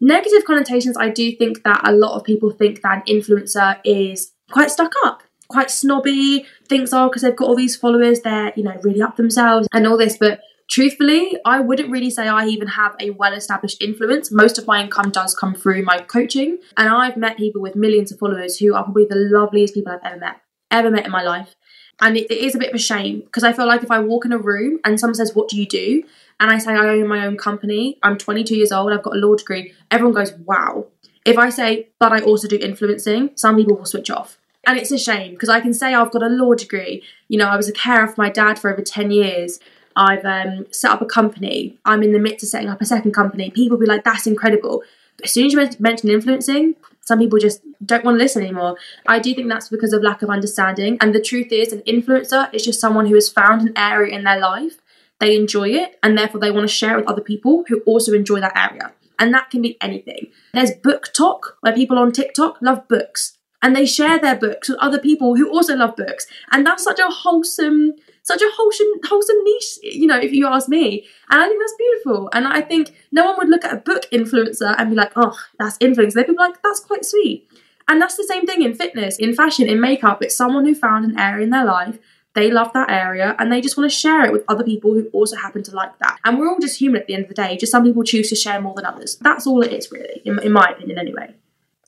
[0.00, 4.32] Negative connotations, I do think that a lot of people think that an influencer is
[4.50, 8.62] quite stuck up, quite snobby, thinks, oh, because they've got all these followers, they're, you
[8.62, 10.18] know, really up themselves and all this.
[10.18, 14.30] But truthfully, I wouldn't really say I even have a well established influence.
[14.30, 16.58] Most of my income does come through my coaching.
[16.76, 20.04] And I've met people with millions of followers who are probably the loveliest people I've
[20.04, 21.54] ever met, ever met in my life.
[22.00, 24.00] And it, it is a bit of a shame because I feel like if I
[24.00, 26.04] walk in a room and someone says, What do you do?
[26.40, 29.18] and I say I own my own company, I'm 22 years old, I've got a
[29.18, 30.86] law degree, everyone goes, wow.
[31.24, 34.38] If I say, but I also do influencing, some people will switch off.
[34.66, 37.02] And it's a shame because I can say I've got a law degree.
[37.28, 39.58] You know, I was a carer for my dad for over 10 years.
[39.94, 41.78] I've um, set up a company.
[41.84, 43.50] I'm in the midst of setting up a second company.
[43.50, 44.82] People be like, that's incredible.
[45.16, 48.76] But as soon as you mention influencing, some people just don't want to listen anymore.
[49.06, 50.96] I do think that's because of lack of understanding.
[51.00, 54.24] And the truth is, an influencer is just someone who has found an area in
[54.24, 54.80] their life
[55.20, 58.12] they enjoy it and therefore they want to share it with other people who also
[58.12, 58.92] enjoy that area.
[59.18, 60.28] And that can be anything.
[60.52, 64.98] There's BookTok, where people on TikTok love books and they share their books with other
[64.98, 66.26] people who also love books.
[66.50, 70.68] And that's such a wholesome, such a wholesome, wholesome niche, you know, if you ask
[70.68, 71.06] me.
[71.30, 72.30] And I think that's beautiful.
[72.32, 75.38] And I think no one would look at a book influencer and be like, oh,
[75.58, 76.14] that's influence.
[76.14, 77.48] They'd be like, that's quite sweet.
[77.86, 80.22] And that's the same thing in fitness, in fashion, in makeup.
[80.22, 81.98] It's someone who found an area in their life
[82.34, 85.08] they love that area and they just want to share it with other people who
[85.12, 86.18] also happen to like that.
[86.24, 88.28] And we're all just human at the end of the day, just some people choose
[88.30, 89.16] to share more than others.
[89.16, 91.34] That's all it is, really, in, in my opinion, anyway.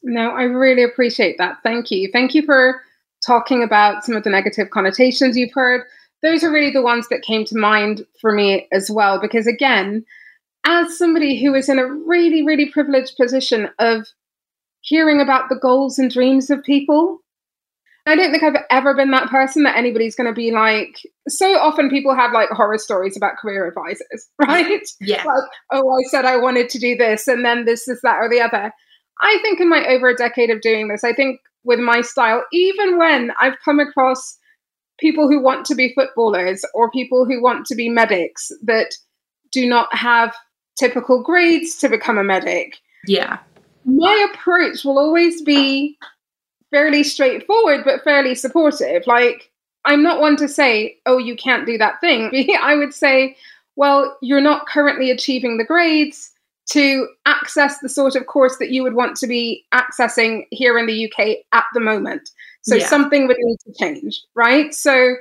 [0.03, 1.59] No, I really appreciate that.
[1.64, 2.11] Thank you.
[2.12, 2.81] Thank you for
[3.27, 5.83] talking about some of the negative connotations you've heard.
[6.27, 10.05] Those are really the ones that came to mind for me as well, because again,
[10.67, 14.09] as somebody who is in a really, really privileged position of
[14.81, 17.21] hearing about the goals and dreams of people
[18.07, 21.01] I don't think I've ever been that person that anybody's going to be like.
[21.29, 24.89] So often people have like horror stories about career advisors, right?
[25.01, 25.25] Yeah.
[25.25, 28.31] Like, oh, I said I wanted to do this, and then this, is that, or
[28.31, 28.73] the other.
[29.21, 32.45] I think in my over a decade of doing this, I think with my style,
[32.53, 34.39] even when I've come across
[34.99, 38.95] people who want to be footballers or people who want to be medics that
[39.53, 40.35] do not have
[40.77, 42.79] typical grades to become a medic.
[43.07, 43.39] Yeah.
[43.85, 45.97] My approach will always be
[46.71, 49.07] fairly straightforward, but fairly supportive.
[49.07, 49.51] Like,
[49.85, 52.31] I'm not one to say, oh, you can't do that thing.
[52.61, 53.37] I would say,
[53.77, 56.33] well, you're not currently achieving the grades
[56.71, 60.87] to access the sort of course that you would want to be accessing here in
[60.87, 62.31] the UK at the moment.
[62.69, 62.89] So yeah.
[62.89, 64.75] something would need to change, right?
[64.75, 65.17] So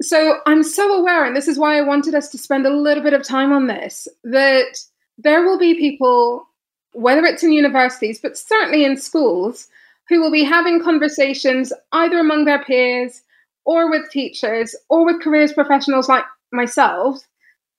[0.00, 3.02] so I'm so aware and this is why I wanted us to spend a little
[3.02, 4.78] bit of time on this that
[5.16, 6.46] there will be people
[6.92, 9.66] whether it's in universities but certainly in schools
[10.08, 13.22] who will be having conversations either among their peers
[13.64, 17.26] or with teachers or with careers professionals like myself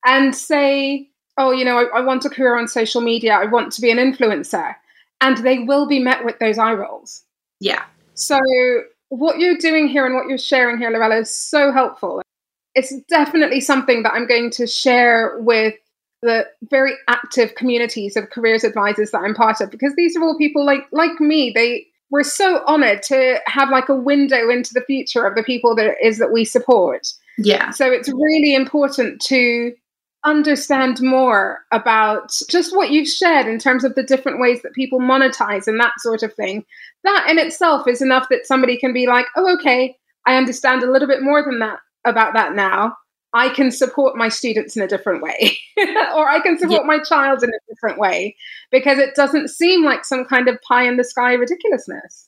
[0.05, 3.71] and say, oh, you know, I, I, want a career on social media, I want
[3.73, 4.75] to be an influencer.
[5.21, 7.23] And they will be met with those eye rolls.
[7.59, 7.83] Yeah.
[8.13, 8.39] So,
[9.09, 12.21] what you're doing here and what you're sharing here, Lorella, is so helpful.
[12.75, 15.75] It's definitely something that I'm going to share with
[16.21, 20.37] the very active communities of careers advisors that I'm part of because these are all
[20.37, 21.51] people like like me.
[21.53, 25.75] They we're so honored to have like a window into the future of the people
[25.75, 27.07] that it is that we support.
[27.37, 27.69] Yeah.
[27.69, 29.73] So it's really important to
[30.25, 34.99] understand more about just what you've shared in terms of the different ways that people
[34.99, 36.65] monetize and that sort of thing,
[37.03, 40.91] that in itself is enough that somebody can be like, oh, okay, I understand a
[40.91, 42.95] little bit more than that about that now.
[43.33, 46.87] I can support my students in a different way, or I can support yeah.
[46.87, 48.35] my child in a different way
[48.71, 52.27] because it doesn't seem like some kind of pie in the sky ridiculousness.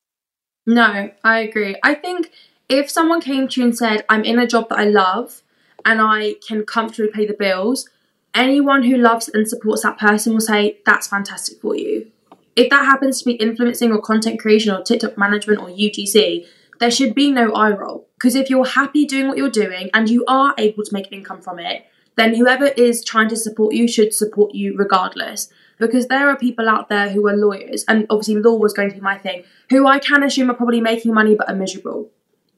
[0.68, 1.76] No, I agree.
[1.84, 2.32] I think
[2.70, 5.42] if someone came to you and said, I'm in a job that I love
[5.86, 7.90] and I can comfortably pay the bills,
[8.34, 12.12] anyone who loves and supports that person will say, That's fantastic for you.
[12.56, 16.46] If that happens to be influencing or content creation or TikTok management or UGC,
[16.80, 18.08] there should be no eye roll.
[18.16, 21.42] Because if you're happy doing what you're doing and you are able to make income
[21.42, 21.86] from it,
[22.18, 25.50] then whoever is trying to support you should support you regardless.
[25.80, 28.96] Because there are people out there who are lawyers, and obviously law was going to
[28.96, 32.12] be my thing, who I can assume are probably making money but are miserable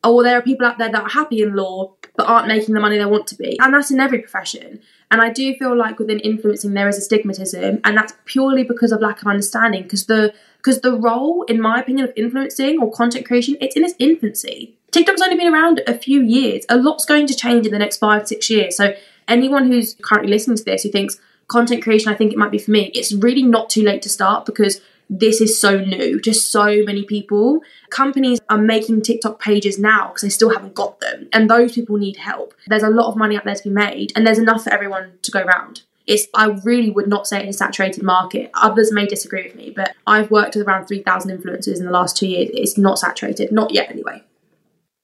[0.04, 2.74] Oh, or there are people out there that are happy in law but aren't making
[2.74, 3.58] the money they want to be.
[3.60, 4.82] And that's in every profession.
[5.10, 8.92] And I do feel like within influencing there is a stigmatism, and that's purely because
[8.92, 9.84] of lack of understanding.
[9.84, 13.84] Because the because the role, in my opinion, of influencing or content creation, it's in
[13.84, 14.78] its infancy.
[14.92, 16.66] TikTok's only been around a few years.
[16.70, 18.78] A lot's going to change in the next five, six years.
[18.78, 18.96] So
[19.28, 22.58] anyone who's currently listening to this who thinks content creation, I think it might be
[22.58, 24.82] for me, it's really not too late to start because
[25.20, 27.62] this is so new to so many people.
[27.90, 31.98] Companies are making TikTok pages now because they still haven't got them, and those people
[31.98, 32.54] need help.
[32.68, 35.14] There's a lot of money out there to be made, and there's enough for everyone
[35.22, 35.84] to go around.
[36.06, 38.52] It's, I really would not say it's a saturated market.
[38.56, 42.18] Others may disagree with me, but I've worked with around 3,000 influencers in the last
[42.18, 42.50] two years.
[42.54, 44.22] It's not saturated, not yet anyway.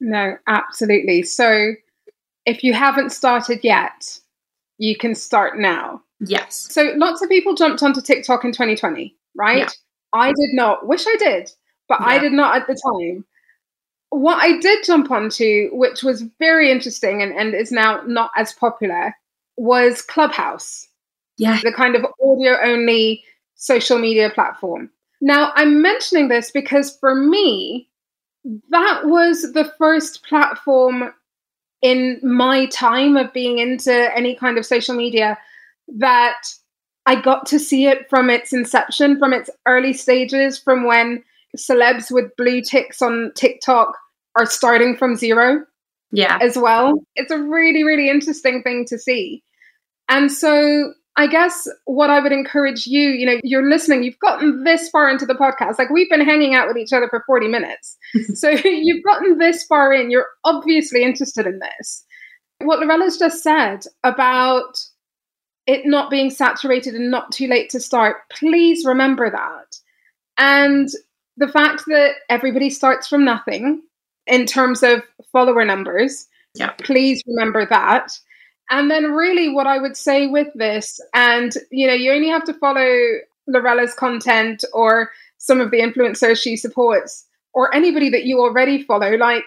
[0.01, 1.23] No, absolutely.
[1.23, 1.73] So
[2.45, 4.19] if you haven't started yet,
[4.77, 6.01] you can start now.
[6.19, 6.67] Yes.
[6.69, 9.57] So lots of people jumped onto TikTok in 2020, right?
[9.59, 9.69] Yeah.
[10.13, 10.87] I did not.
[10.87, 11.51] Wish I did,
[11.87, 12.07] but yeah.
[12.07, 13.25] I did not at the time.
[14.09, 18.53] What I did jump onto, which was very interesting and, and is now not as
[18.53, 19.15] popular,
[19.57, 20.87] was Clubhouse.
[21.37, 21.59] Yeah.
[21.63, 23.23] The kind of audio only
[23.55, 24.89] social media platform.
[25.21, 27.89] Now, I'm mentioning this because for me,
[28.69, 31.13] that was the first platform
[31.81, 35.37] in my time of being into any kind of social media
[35.97, 36.41] that
[37.05, 41.23] I got to see it from its inception, from its early stages, from when
[41.57, 43.97] celebs with blue ticks on TikTok
[44.37, 45.65] are starting from zero.
[46.11, 46.39] Yeah.
[46.41, 47.03] As well.
[47.15, 49.43] It's a really, really interesting thing to see.
[50.09, 54.63] And so I guess what I would encourage you, you know, you're listening, you've gotten
[54.63, 55.77] this far into the podcast.
[55.77, 57.97] Like we've been hanging out with each other for 40 minutes.
[58.35, 62.05] so you've gotten this far in, you're obviously interested in this.
[62.61, 64.79] What Lorella's just said about
[65.69, 69.77] it not being saturated and not too late to start, please remember that.
[70.39, 70.89] And
[71.37, 73.83] the fact that everybody starts from nothing
[74.25, 76.71] in terms of follower numbers, yeah.
[76.71, 78.17] please remember that.
[78.71, 82.45] And then, really, what I would say with this, and you know, you only have
[82.45, 88.39] to follow Lorella's content or some of the influencers she supports or anybody that you
[88.39, 89.11] already follow.
[89.17, 89.43] Like,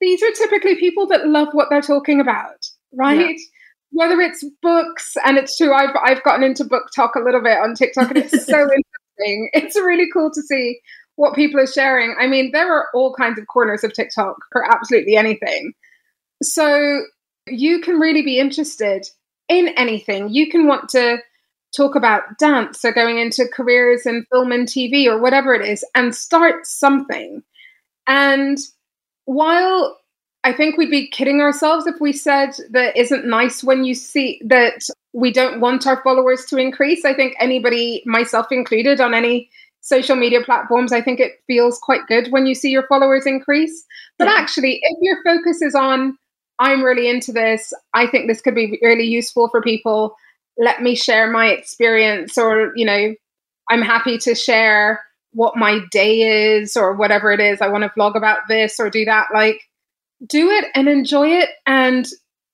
[0.00, 3.36] these are typically people that love what they're talking about, right?
[3.38, 3.44] Yeah
[3.98, 7.58] whether it's books, and it's true, I've I've gotten into book talk a little bit
[7.58, 8.60] on TikTok, and it's so
[9.18, 9.50] interesting.
[9.52, 10.78] It's really cool to see
[11.16, 12.14] what people are sharing.
[12.16, 15.72] I mean, there are all kinds of corners of TikTok for absolutely anything.
[16.44, 17.02] So
[17.48, 19.04] you can really be interested
[19.48, 20.28] in anything.
[20.28, 21.18] You can want to
[21.76, 25.84] talk about dance or going into careers in film and TV or whatever it is
[25.96, 27.42] and start something.
[28.06, 28.58] And
[29.24, 29.97] while
[30.44, 34.40] I think we'd be kidding ourselves if we said that isn't nice when you see
[34.46, 34.82] that
[35.12, 37.04] we don't want our followers to increase.
[37.04, 42.06] I think anybody, myself included, on any social media platforms, I think it feels quite
[42.06, 43.84] good when you see your followers increase.
[44.18, 44.34] But yeah.
[44.34, 46.16] actually, if your focus is on,
[46.58, 50.14] I'm really into this, I think this could be really useful for people,
[50.56, 53.14] let me share my experience, or, you know,
[53.70, 55.00] I'm happy to share
[55.32, 57.60] what my day is or whatever it is.
[57.60, 59.28] I want to vlog about this or do that.
[59.32, 59.62] Like,
[60.26, 61.50] do it and enjoy it.
[61.66, 62.06] And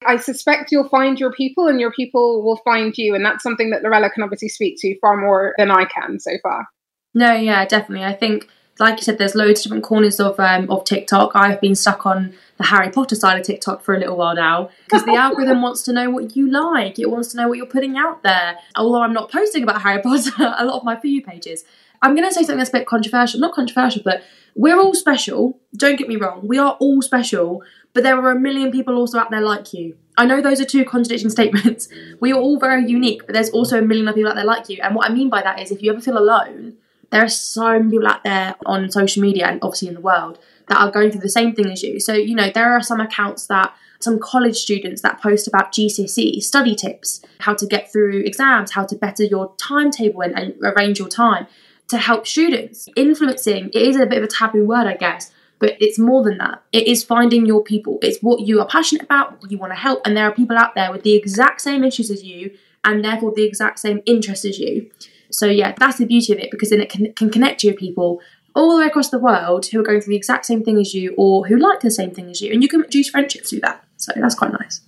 [0.07, 3.15] I suspect you'll find your people and your people will find you.
[3.15, 6.33] And that's something that Lorella can obviously speak to far more than I can so
[6.43, 6.67] far.
[7.15, 8.05] No, yeah, definitely.
[8.05, 8.49] I think,
[8.81, 11.37] like you said, there's loads of different corners of um, of TikTok.
[11.37, 14.71] I've been stuck on the Harry Potter side of TikTok for a little while now
[14.85, 16.99] because the algorithm wants to know what you like.
[16.99, 18.57] It wants to know what you're putting out there.
[18.77, 21.65] Although I'm not posting about Harry Potter, a lot of my For You pages.
[22.03, 23.41] I'm going to say something that's a bit controversial.
[23.41, 24.23] Not controversial, but
[24.55, 25.59] we're all special.
[25.77, 26.47] Don't get me wrong.
[26.47, 29.97] We are all special, but there are a million people also out there like you.
[30.17, 31.89] I know those are two contradicting statements.
[32.21, 34.69] We are all very unique, but there's also a million other people out there like
[34.69, 34.79] you.
[34.83, 36.75] And what I mean by that is if you ever feel alone,
[37.11, 40.39] there are so many people out there on social media and obviously in the world
[40.69, 42.01] that are going through the same thing as you.
[42.01, 46.43] So, you know, there are some accounts that some college students that post about GCSE
[46.43, 50.99] study tips, how to get through exams, how to better your timetable and, and arrange
[50.99, 51.47] your time
[51.89, 52.89] to help students.
[52.97, 56.39] Influencing, it is a bit of a taboo word, I guess, but it's more than
[56.39, 56.63] that.
[56.73, 57.99] It is finding your people.
[58.03, 60.57] It's what you are passionate about, what you want to help, and there are people
[60.57, 64.45] out there with the exact same issues as you and therefore the exact same interests
[64.45, 64.91] as you.
[65.31, 67.81] So yeah, that's the beauty of it because then it can, can connect you with
[67.81, 68.21] people
[68.55, 70.95] all the way across the world who are going through the exact same thing as
[70.95, 73.61] you or who like the same thing as you, and you can produce friendships through
[73.61, 73.85] that.
[73.97, 74.81] So that's quite nice.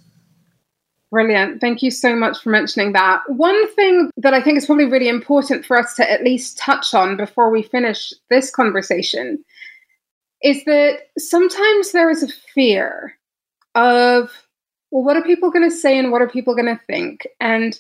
[1.13, 1.61] Brilliant.
[1.61, 3.23] Thank you so much for mentioning that.
[3.29, 6.95] One thing that I think is probably really important for us to at least touch
[6.95, 9.45] on before we finish this conversation
[10.43, 13.17] is that sometimes there is a fear
[13.77, 14.31] of,
[14.91, 17.27] well, what are people going to say and what are people going to think?
[17.41, 17.79] And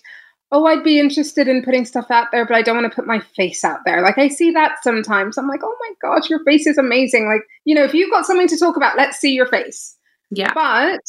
[0.53, 3.09] oh, I'd be interested in putting stuff out there, but I don't want to put
[3.09, 4.03] my face out there.
[4.03, 5.37] Like I see that sometimes.
[5.37, 7.27] I'm like, oh my gosh, your face is amazing.
[7.27, 9.97] Like, you know, if you've got something to talk about, let's see your face.
[10.31, 10.53] Yeah.
[10.55, 11.01] But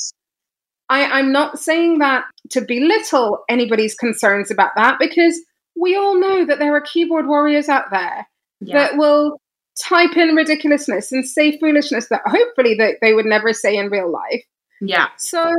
[0.90, 5.40] I, I'm not saying that to belittle anybody's concerns about that because
[5.80, 8.28] we all know that there are keyboard warriors out there
[8.62, 8.74] yeah.
[8.74, 9.40] that will
[9.82, 14.12] type in ridiculousness and say foolishness that hopefully that they would never say in real
[14.12, 14.44] life.
[14.82, 15.08] Yeah.
[15.18, 15.54] So,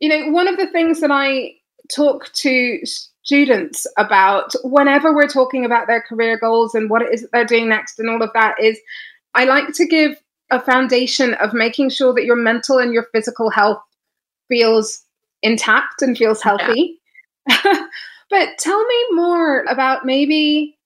[0.00, 1.52] you know, one of the things that I
[1.94, 2.80] talk to
[3.22, 7.44] students about whenever we're talking about their career goals and what it is that they're
[7.44, 8.78] doing next and all of that is
[9.34, 13.50] I like to give a foundation of making sure that your mental and your physical
[13.50, 13.78] health
[14.48, 15.02] feels
[15.42, 17.00] intact and feels healthy.
[17.48, 17.86] Yeah.
[18.30, 20.76] but tell me more about maybe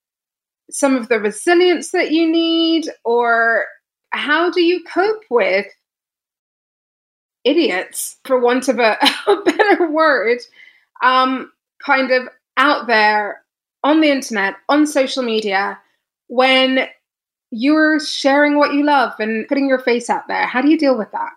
[0.70, 3.64] some of the resilience that you need or
[4.10, 5.66] how do you cope with
[7.44, 8.96] idiots for want of a,
[9.26, 10.38] a better word
[11.02, 11.50] um,
[11.84, 13.42] kind of out there
[13.82, 15.78] on the internet, on social media,
[16.28, 16.86] when
[17.50, 20.46] you're sharing what you love and putting your face out there?
[20.46, 21.30] How do you deal with that?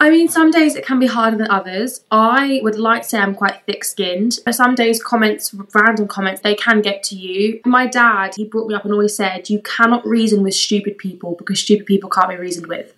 [0.00, 2.04] I mean, some days it can be harder than others.
[2.12, 4.38] I would like to say I'm quite thick skinned.
[4.44, 7.60] But some days, comments, random comments, they can get to you.
[7.64, 11.34] My dad, he brought me up and always said, You cannot reason with stupid people
[11.36, 12.94] because stupid people can't be reasoned with.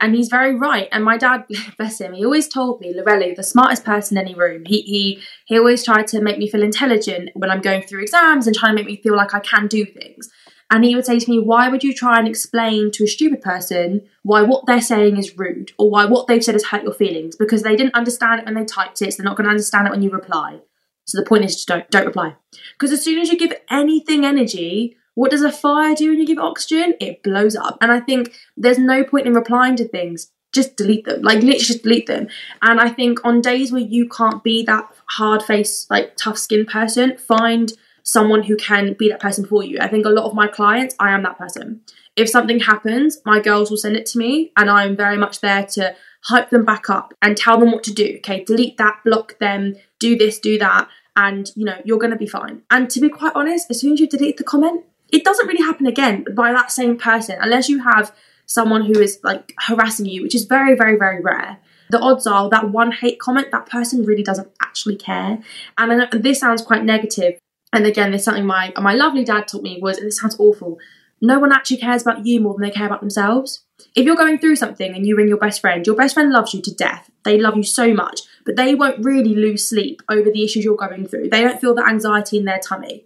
[0.00, 0.88] And he's very right.
[0.92, 1.44] And my dad,
[1.76, 4.64] bless him, he always told me, Lorelli, the smartest person in any room.
[4.64, 8.46] He he he always tried to make me feel intelligent when I'm going through exams
[8.46, 10.30] and trying to make me feel like I can do things.
[10.72, 13.42] And he would say to me, Why would you try and explain to a stupid
[13.42, 16.94] person why what they're saying is rude or why what they've said has hurt your
[16.94, 17.36] feelings?
[17.36, 19.86] Because they didn't understand it when they typed it, so they're not going to understand
[19.86, 20.60] it when you reply.
[21.04, 22.36] So the point is just don't don't reply.
[22.72, 26.26] Because as soon as you give anything energy, what does a fire do when you
[26.26, 26.94] give it oxygen?
[27.00, 27.76] It blows up.
[27.82, 30.30] And I think there's no point in replying to things.
[30.54, 31.20] Just delete them.
[31.20, 32.28] Like literally just delete them.
[32.62, 36.68] And I think on days where you can't be that hard faced, like tough skinned
[36.68, 39.78] person, find someone who can be that person for you.
[39.80, 41.80] I think a lot of my clients, I am that person.
[42.16, 45.64] If something happens, my girls will send it to me and I'm very much there
[45.72, 45.94] to
[46.24, 48.16] hype them back up and tell them what to do.
[48.18, 52.26] Okay, delete that, block them, do this, do that, and you know, you're gonna be
[52.26, 52.62] fine.
[52.70, 55.64] And to be quite honest, as soon as you delete the comment, it doesn't really
[55.64, 58.14] happen again by that same person unless you have
[58.46, 61.58] someone who is like harassing you, which is very, very, very rare.
[61.90, 65.38] The odds are that one hate comment, that person really doesn't actually care.
[65.76, 67.38] And I know this sounds quite negative.
[67.72, 70.78] And again, there's something my my lovely dad taught me was, and this sounds awful.
[71.20, 73.64] No one actually cares about you more than they care about themselves.
[73.94, 76.52] If you're going through something and you ring your best friend, your best friend loves
[76.52, 77.10] you to death.
[77.24, 80.76] They love you so much, but they won't really lose sleep over the issues you're
[80.76, 81.30] going through.
[81.30, 83.04] They don't feel the anxiety in their tummy.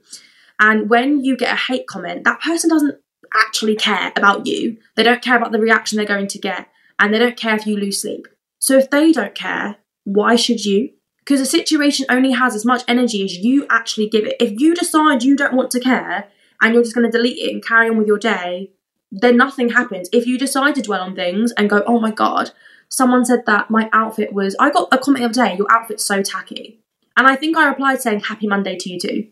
[0.58, 2.98] And when you get a hate comment, that person doesn't
[3.34, 4.78] actually care about you.
[4.94, 7.66] They don't care about the reaction they're going to get, and they don't care if
[7.66, 8.26] you lose sleep.
[8.58, 10.90] So if they don't care, why should you?
[11.26, 14.36] Because a situation only has as much energy as you actually give it.
[14.38, 16.28] If you decide you don't want to care
[16.62, 18.70] and you're just going to delete it and carry on with your day,
[19.10, 20.08] then nothing happens.
[20.12, 22.52] If you decide to dwell on things and go, oh my god,
[22.88, 26.04] someone said that my outfit was, I got a comment the other day, your outfit's
[26.04, 26.80] so tacky.
[27.16, 29.28] And I think I replied saying, happy Monday to you too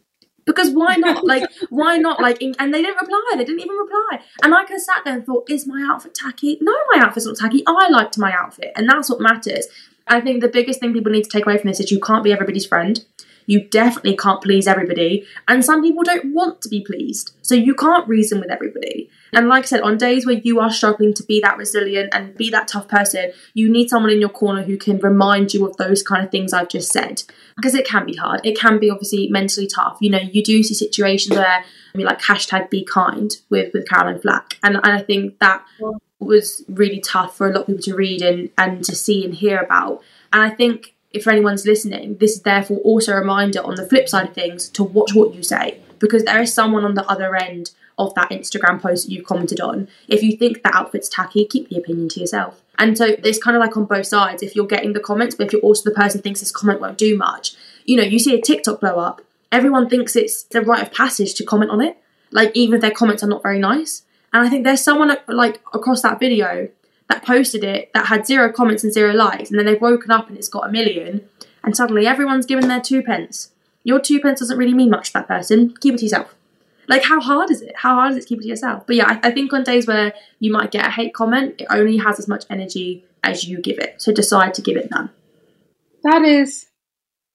[0.47, 1.24] because why not?
[1.24, 2.20] Like, why not?
[2.20, 3.22] Like, and they didn't reply.
[3.32, 4.20] They didn't even reply.
[4.42, 6.59] And I could have sat there and thought, is my outfit tacky?
[6.61, 7.62] No, my outfit's not tacky.
[7.66, 9.66] I liked my outfit, and that's what matters.
[10.07, 12.24] I think the biggest thing people need to take away from this is you can't
[12.24, 13.05] be everybody's friend.
[13.46, 17.34] You definitely can't please everybody, and some people don't want to be pleased.
[17.42, 19.11] So you can't reason with everybody.
[19.34, 22.34] And like I said, on days where you are struggling to be that resilient and
[22.34, 25.76] be that tough person, you need someone in your corner who can remind you of
[25.76, 27.22] those kind of things I've just said.
[27.57, 28.40] Because it can be hard.
[28.44, 29.98] It can be obviously mentally tough.
[30.00, 33.88] You know, you do see situations where I mean like hashtag be kind with, with
[33.88, 34.59] Caroline Flack.
[34.62, 35.64] And, and I think that
[36.21, 39.35] was really tough for a lot of people to read and, and to see and
[39.35, 40.03] hear about.
[40.33, 44.09] And I think if anyone's listening, this is therefore also a reminder on the flip
[44.09, 47.35] side of things to watch what you say because there is someone on the other
[47.37, 49.89] end of that Instagram post that you've commented on.
[50.09, 52.61] If you think that outfit's tacky, keep the opinion to yourself.
[52.79, 54.43] And so it's kind of like on both sides.
[54.43, 56.99] If you're getting the comments, but if you're also the person thinks this comment won't
[56.99, 57.55] do much,
[57.85, 61.35] you know, you see a TikTok blow up, everyone thinks it's the rite of passage
[61.35, 61.97] to comment on it.
[62.33, 64.03] Like even if their comments are not very nice.
[64.35, 66.68] And I think there's someone like across that video
[67.09, 70.28] that posted it that had zero comments and zero likes, and then they've woken up
[70.28, 71.26] and it's got a million,
[71.62, 73.53] and suddenly everyone's given their two pence.
[73.85, 75.74] Your two pence doesn't really mean much to that person.
[75.80, 76.35] Keep it to yourself.
[76.89, 77.76] Like, how hard is it?
[77.76, 78.87] How hard is it to keep it to yourself?
[78.87, 81.68] But yeah, I, I think on days where you might get a hate comment, it
[81.70, 84.03] only has as much energy as you give it.
[84.03, 85.11] So decide to give it none.
[86.03, 86.66] That is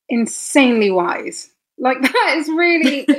[0.10, 1.52] insanely wise.
[1.80, 3.06] Like that is really.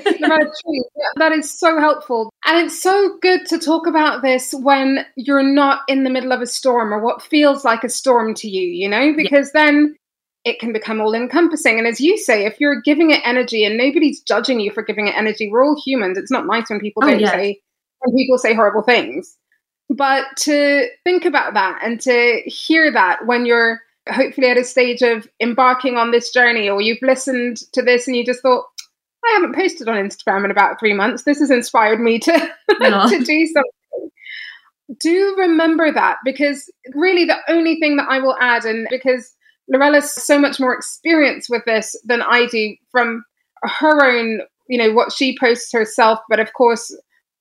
[1.17, 2.31] That is so helpful.
[2.47, 6.41] And it's so good to talk about this when you're not in the middle of
[6.41, 9.65] a storm or what feels like a storm to you, you know, because yeah.
[9.65, 9.97] then
[10.45, 11.79] it can become all encompassing.
[11.79, 15.09] And as you say, if you're giving it energy and nobody's judging you for giving
[15.09, 16.17] it energy, we're all humans.
[16.17, 17.33] It's not nice when people oh, don't yeah.
[17.33, 17.61] say
[18.01, 19.37] when people say horrible things.
[19.91, 25.03] But to think about that and to hear that when you're hopefully at a stage
[25.03, 28.65] of embarking on this journey or you've listened to this and you just thought,
[29.25, 31.25] I haven't posted on Instagram in about three months.
[31.25, 32.33] This has inspired me to,
[32.71, 34.11] to do something.
[34.99, 39.33] Do remember that because really the only thing that I will add, and because
[39.69, 43.25] Lorella's so much more experience with this than I do from
[43.63, 46.19] her own, you know, what she posts herself.
[46.29, 46.93] But of course,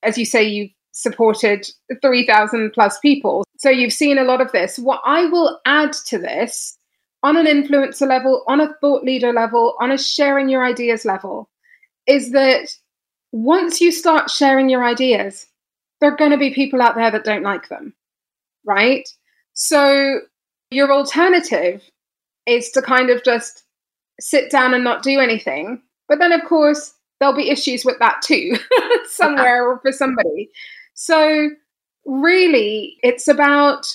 [0.04, 1.68] as you say, you've supported
[2.02, 3.44] 3,000 plus people.
[3.58, 4.80] So you've seen a lot of this.
[4.80, 6.78] What I will add to this
[7.24, 11.50] on an influencer level, on a thought leader level, on a sharing your ideas level,
[12.08, 12.70] is that
[13.32, 15.46] once you start sharing your ideas,
[16.00, 17.94] there are going to be people out there that don't like them,
[18.66, 19.08] right?
[19.54, 20.22] So
[20.72, 21.84] your alternative
[22.46, 23.64] is to kind of just
[24.20, 25.82] sit down and not do anything.
[26.08, 28.58] But then, of course, there'll be issues with that too,
[29.10, 30.50] somewhere or for somebody.
[31.02, 31.52] So,
[32.06, 33.88] really, it's about,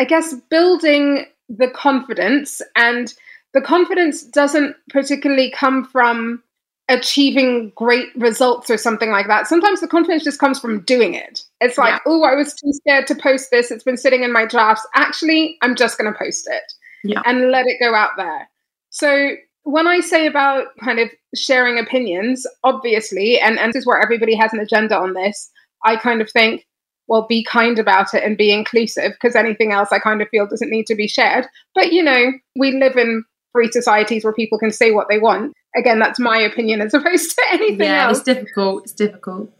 [0.00, 2.60] I guess, building the confidence.
[2.74, 3.14] And
[3.52, 6.42] the confidence doesn't particularly come from
[6.88, 9.46] achieving great results or something like that.
[9.46, 11.44] Sometimes the confidence just comes from doing it.
[11.60, 11.98] It's like, yeah.
[12.04, 13.70] oh, I was too scared to post this.
[13.70, 14.84] It's been sitting in my drafts.
[14.96, 16.72] Actually, I'm just going to post it
[17.04, 17.22] yeah.
[17.24, 18.50] and let it go out there.
[18.90, 24.02] So when I say about kind of sharing opinions, obviously, and, and this is where
[24.02, 25.48] everybody has an agenda on this,
[25.84, 26.66] I kind of think,
[27.06, 30.46] well, be kind about it and be inclusive because anything else I kind of feel
[30.46, 31.46] doesn't need to be shared.
[31.74, 35.52] But, you know, we live in free societies where people can say what they want.
[35.76, 37.88] Again, that's my opinion as opposed to anything else.
[37.88, 38.18] yeah, else.
[38.18, 38.82] it's difficult.
[38.84, 39.50] It's difficult.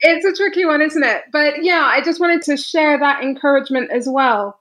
[0.00, 1.24] It's a tricky one, isn't it?
[1.32, 4.58] But yeah, I just wanted to share that encouragement as well.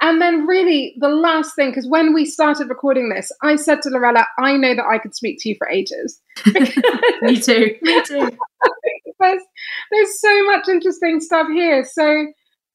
[0.00, 3.90] And then, really, the last thing, because when we started recording this, I said to
[3.90, 6.20] Lorella, I know that I could speak to you for ages.
[7.22, 7.74] Me too.
[7.82, 8.30] Me too.
[9.20, 9.42] there's,
[9.90, 11.84] there's so much interesting stuff here.
[11.84, 12.26] So,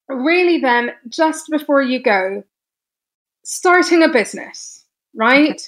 [0.10, 2.44] really, then, just before you go,
[3.44, 4.86] starting a business,
[5.16, 5.62] right?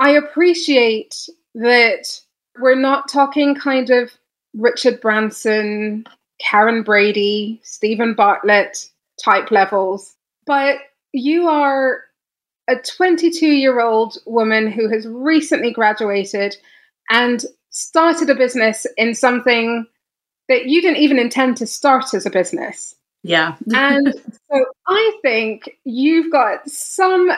[0.00, 2.20] I appreciate that
[2.60, 4.12] we're not talking kind of
[4.54, 6.04] Richard Branson,
[6.44, 8.90] Karren Brady, Steven Bartlett
[9.22, 10.16] type levels
[10.48, 10.78] but
[11.12, 12.00] you are
[12.68, 16.56] a 22 year old woman who has recently graduated
[17.10, 19.86] and started a business in something
[20.48, 22.94] that you didn't even intend to start as a business.
[23.22, 23.56] Yeah.
[23.74, 24.14] and
[24.50, 27.30] so I think you've got some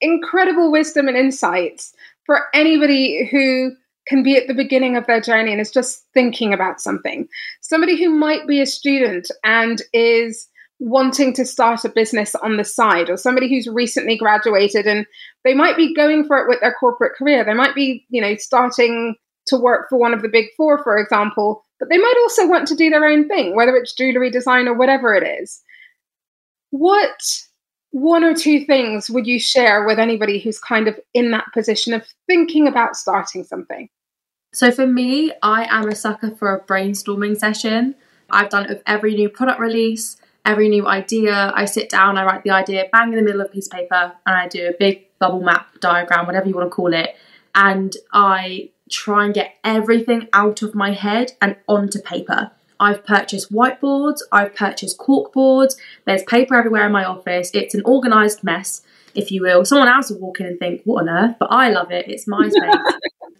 [0.00, 1.94] incredible wisdom and insights
[2.26, 3.72] for anybody who
[4.06, 7.28] can be at the beginning of their journey and is just thinking about something.
[7.60, 10.48] Somebody who might be a student and is
[10.78, 15.06] wanting to start a business on the side or somebody who's recently graduated and
[15.42, 18.34] they might be going for it with their corporate career they might be you know
[18.36, 19.14] starting
[19.46, 22.66] to work for one of the big four for example but they might also want
[22.68, 25.62] to do their own thing whether it's jewelry design or whatever it is.
[26.70, 27.42] What
[27.90, 31.94] one or two things would you share with anybody who's kind of in that position
[31.94, 33.88] of thinking about starting something?
[34.52, 37.94] So for me i am a sucker for a brainstorming session.
[38.30, 40.16] I've done it with every new product release
[40.46, 43.48] every new idea, I sit down, I write the idea bang in the middle of
[43.48, 46.70] a piece of paper, and I do a big bubble map diagram, whatever you want
[46.70, 47.16] to call it,
[47.54, 52.50] and I try and get everything out of my head and onto paper.
[52.78, 57.50] I've purchased whiteboards, I've purchased cork boards, there's paper everywhere in my office.
[57.54, 58.82] It's an organised mess,
[59.14, 59.64] if you will.
[59.64, 61.36] Someone else will walk in and think, what on earth?
[61.38, 62.74] But I love it, it's my space.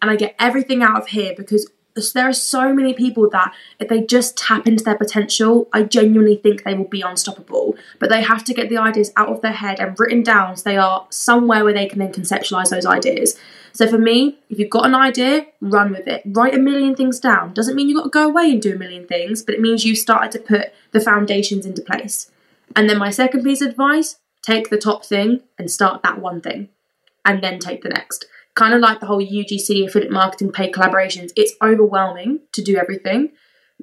[0.00, 1.70] and I get everything out of here because
[2.12, 6.36] there are so many people that if they just tap into their potential, I genuinely
[6.36, 7.76] think they will be unstoppable.
[7.98, 10.62] But they have to get the ideas out of their head and written down so
[10.64, 13.38] they are somewhere where they can then conceptualize those ideas.
[13.72, 16.22] So for me, if you've got an idea, run with it.
[16.26, 17.52] Write a million things down.
[17.52, 19.84] Doesn't mean you've got to go away and do a million things, but it means
[19.84, 22.30] you've started to put the foundations into place.
[22.74, 26.40] And then my second piece of advice take the top thing and start that one
[26.40, 26.68] thing,
[27.24, 28.26] and then take the next
[28.56, 33.30] kind of like the whole UGC affiliate marketing paid collaborations, it's overwhelming to do everything.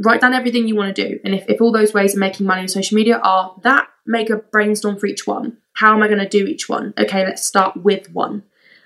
[0.03, 1.19] Write down everything you want to do.
[1.23, 4.31] And if, if all those ways of making money on social media are that, make
[4.31, 5.57] a brainstorm for each one.
[5.73, 6.93] How am I going to do each one?
[6.97, 8.43] Okay, let's start with one.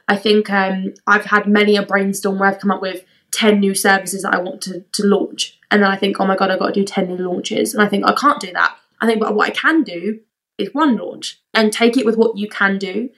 [0.09, 3.73] I think um, I've had many a brainstorm where I've come up with 10 new
[3.73, 5.57] services that I want to, to launch.
[5.71, 7.73] And then I think, oh my God, I've got to do 10 new launches.
[7.73, 8.77] And I think, I can't do that.
[9.01, 10.19] I think, but what I can do
[10.57, 13.09] is one launch and take it with what you can do.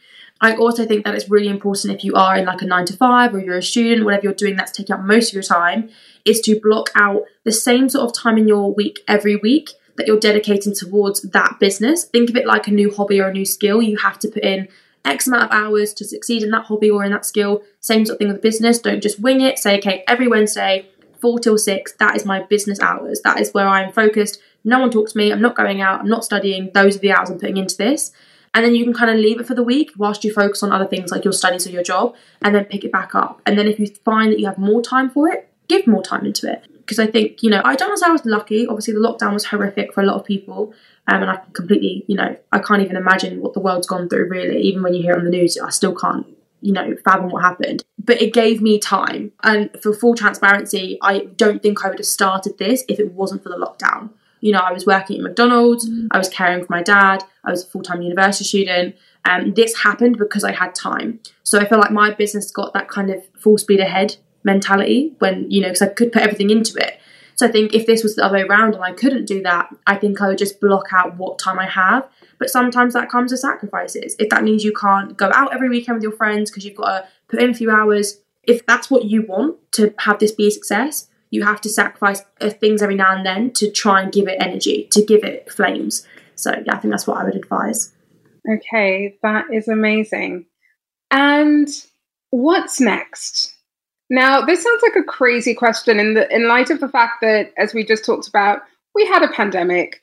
[0.41, 2.95] I also think that it's really important if you are in like a nine to
[2.95, 5.89] five or you're a student, whatever you're doing that's taking up most of your time,
[6.23, 10.07] is to block out the same sort of time in your week every week that
[10.07, 12.05] you're dedicating towards that business.
[12.05, 13.81] Think of it like a new hobby or a new skill.
[13.81, 14.69] You have to put in
[15.03, 17.63] X amount of hours to succeed in that hobby or in that skill.
[17.81, 18.79] Same sort of thing with business.
[18.79, 19.59] Don't just wing it.
[19.59, 20.87] Say, okay, every Wednesday,
[21.19, 23.19] four till six, that is my business hours.
[23.21, 24.41] That is where I'm focused.
[24.63, 25.33] No one talks to me.
[25.33, 25.99] I'm not going out.
[25.99, 26.71] I'm not studying.
[26.73, 28.13] Those are the hours I'm putting into this
[28.53, 30.71] and then you can kind of leave it for the week whilst you focus on
[30.71, 33.41] other things like your studies or your job and then pick it back up.
[33.45, 36.25] And then if you find that you have more time for it give more time
[36.25, 36.63] into it.
[36.79, 38.67] Because i think you know i don't know i was lucky.
[38.67, 40.73] Obviously the lockdown was horrific for a lot of people
[41.07, 44.09] um, and i can completely you know i can't even imagine what the world's gone
[44.09, 44.59] through really.
[44.61, 46.25] Even when you hear on the news i still can't
[46.61, 47.83] you know fathom what happened.
[48.03, 49.31] But it gave me time.
[49.43, 53.43] And for full transparency i don't think i would have started this if it wasn't
[53.43, 54.09] for the lockdown
[54.41, 56.07] you know, I was working at McDonald's, mm.
[56.11, 58.95] I was caring for my dad, I was a full time university student.
[59.25, 61.19] And um, this happened because I had time.
[61.43, 65.51] So I feel like my business got that kind of full speed ahead mentality when,
[65.51, 66.99] you know, because I could put everything into it.
[67.35, 69.69] So I think if this was the other way around and I couldn't do that,
[69.87, 72.07] I think I would just block out what time I have.
[72.37, 74.15] But sometimes that comes with sacrifices.
[74.19, 76.89] If that means you can't go out every weekend with your friends because you've got
[76.89, 80.47] to put in a few hours, if that's what you want to have this be
[80.47, 84.11] a success, you have to sacrifice uh, things every now and then to try and
[84.11, 86.05] give it energy, to give it flames.
[86.35, 87.93] So, yeah, I think that's what I would advise.
[88.49, 90.45] Okay, that is amazing.
[91.11, 91.67] And
[92.31, 93.55] what's next?
[94.09, 97.53] Now, this sounds like a crazy question in the in light of the fact that
[97.57, 98.61] as we just talked about,
[98.95, 100.01] we had a pandemic.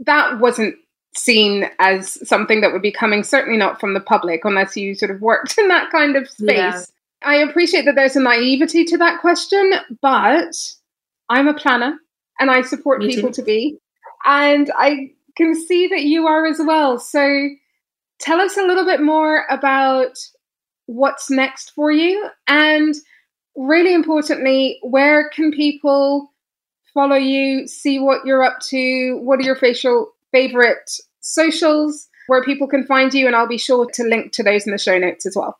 [0.00, 0.76] That wasn't
[1.16, 5.10] seen as something that would be coming certainly not from the public unless you sort
[5.10, 6.56] of worked in that kind of space.
[6.56, 6.82] Yeah.
[7.22, 10.54] I appreciate that there's a naivety to that question, but
[11.28, 11.98] I'm a planner
[12.38, 13.42] and I support Me people too.
[13.42, 13.78] to be.
[14.24, 16.98] And I can see that you are as well.
[16.98, 17.48] So
[18.20, 20.18] tell us a little bit more about
[20.86, 22.94] what's next for you and
[23.56, 26.32] really importantly, where can people
[26.94, 30.90] follow you, see what you're up to, what are your facial favorite
[31.20, 34.72] socials, where people can find you, and I'll be sure to link to those in
[34.72, 35.58] the show notes as well.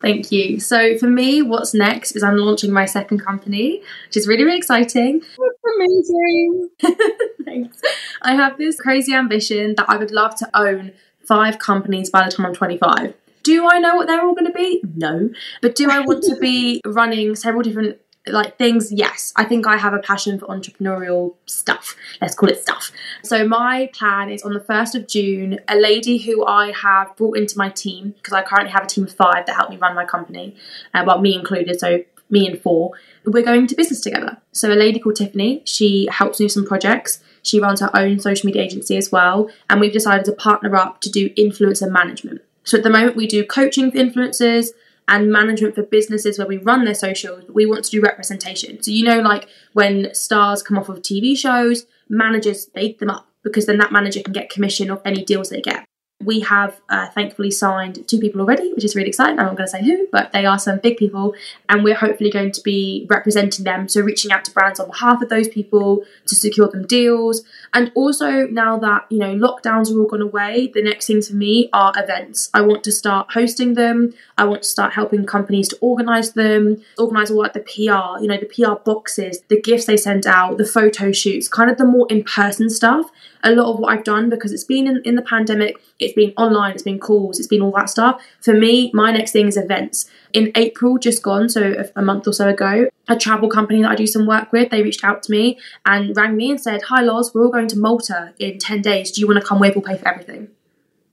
[0.00, 0.60] Thank you.
[0.60, 4.58] So for me, what's next is I'm launching my second company, which is really, really
[4.58, 5.20] exciting.
[5.20, 6.70] That's amazing.
[7.44, 7.80] Thanks.
[8.20, 10.92] I have this crazy ambition that I would love to own
[11.26, 13.14] five companies by the time I'm 25.
[13.42, 14.82] Do I know what they're all going to be?
[14.94, 15.30] No.
[15.60, 19.76] But do I want to be running several different like things yes i think i
[19.76, 21.94] have a passion for entrepreneurial stuff.
[22.20, 22.90] Let's call it stuff.
[23.22, 27.36] So my plan is on the 1st of june a lady who i have brought
[27.36, 29.94] into my team because i currently have a team of five that help me run
[29.94, 30.56] my company
[30.94, 32.92] uh, well me included so me and four
[33.26, 34.36] we're going to business together.
[34.52, 37.20] So a lady called tiffany she helps me with some projects.
[37.42, 41.00] She runs her own social media agency as well and we've decided to partner up
[41.02, 42.42] to do influencer management.
[42.64, 44.70] So at the moment we do coaching for influencers
[45.08, 48.82] and management for businesses where we run their socials, we want to do representation.
[48.82, 53.28] So, you know, like when stars come off of TV shows, managers bake them up
[53.42, 55.84] because then that manager can get commission of any deals they get.
[56.20, 59.38] We have uh, thankfully signed two people already, which is really exciting.
[59.38, 61.34] I'm not going to say who, but they are some big people,
[61.68, 63.88] and we're hopefully going to be representing them.
[63.88, 67.42] So, reaching out to brands on behalf of those people to secure them deals.
[67.74, 71.34] And also, now that you know lockdowns are all gone away, the next things for
[71.34, 72.48] me are events.
[72.54, 74.14] I want to start hosting them.
[74.38, 78.28] I want to start helping companies to organize them, organize all like the PR, you
[78.28, 81.84] know, the PR boxes, the gifts they send out, the photo shoots, kind of the
[81.84, 83.10] more in person stuff
[83.44, 86.32] a lot of what I've done because it's been in, in the pandemic, it's been
[86.36, 88.22] online, it's been calls, it's been all that stuff.
[88.40, 90.06] For me, my next thing is events.
[90.32, 93.94] In April, just gone, so a month or so ago, a travel company that I
[93.94, 97.02] do some work with, they reached out to me and rang me and said, Hi,
[97.02, 99.10] Loz, we're all going to Malta in 10 days.
[99.10, 99.74] Do you want to come with?
[99.74, 100.48] We'll pay for everything.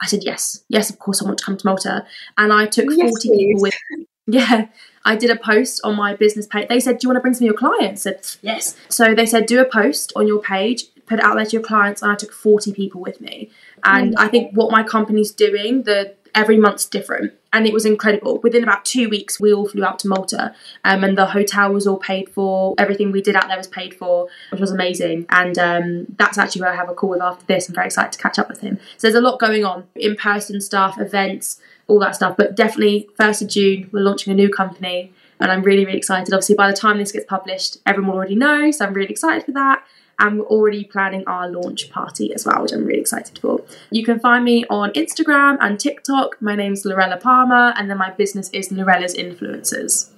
[0.01, 2.05] I said, Yes, yes, of course, I want to come to Malta.
[2.37, 3.37] And I took yes, 40 please.
[3.37, 4.07] people with me.
[4.27, 4.67] yeah,
[5.05, 6.67] I did a post on my business page.
[6.67, 8.05] They said, Do you want to bring some of your clients?
[8.05, 8.75] I said, Yes.
[8.89, 11.61] So they said, Do a post on your page, put it out there to your
[11.61, 13.51] clients, and I took 40 people with me.
[13.83, 17.33] And I think what my company's doing, the every month's different.
[17.53, 18.39] And it was incredible.
[18.39, 20.55] Within about two weeks we all flew out to malta
[20.85, 22.73] um, and the hotel was all paid for.
[22.77, 25.25] Everything we did out there was paid for which was amazing.
[25.29, 27.67] And um, that's actually where i have a call with after this.
[27.67, 28.79] I'm very excited to catch up with him.
[28.97, 29.87] So there's a lot going on.
[29.95, 32.37] In person stuff events all that stuff.
[32.37, 35.11] But definitely 1st of june we're launching a new company.
[35.39, 36.33] And i'm really really excited.
[36.33, 39.43] Obviously by the time this gets published everyone will already know so i'm really excited
[39.43, 39.83] for that
[40.21, 43.61] and we're already planning our launch party as well, which I'm really excited for.
[43.89, 46.41] You can find me on Instagram and TikTok.
[46.41, 50.11] My name's Lorella Palmer, and then my business is Lorella's Influencers.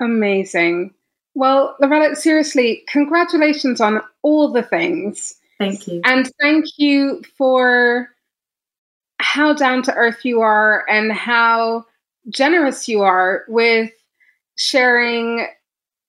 [0.00, 0.94] Amazing.
[1.34, 5.34] Well, Lorella, seriously, congratulations on all the things.
[5.58, 6.00] Thank you.
[6.04, 8.08] And thank you for
[9.18, 11.84] how down to earth you are and how
[12.30, 13.90] generous you are with
[14.56, 15.46] sharing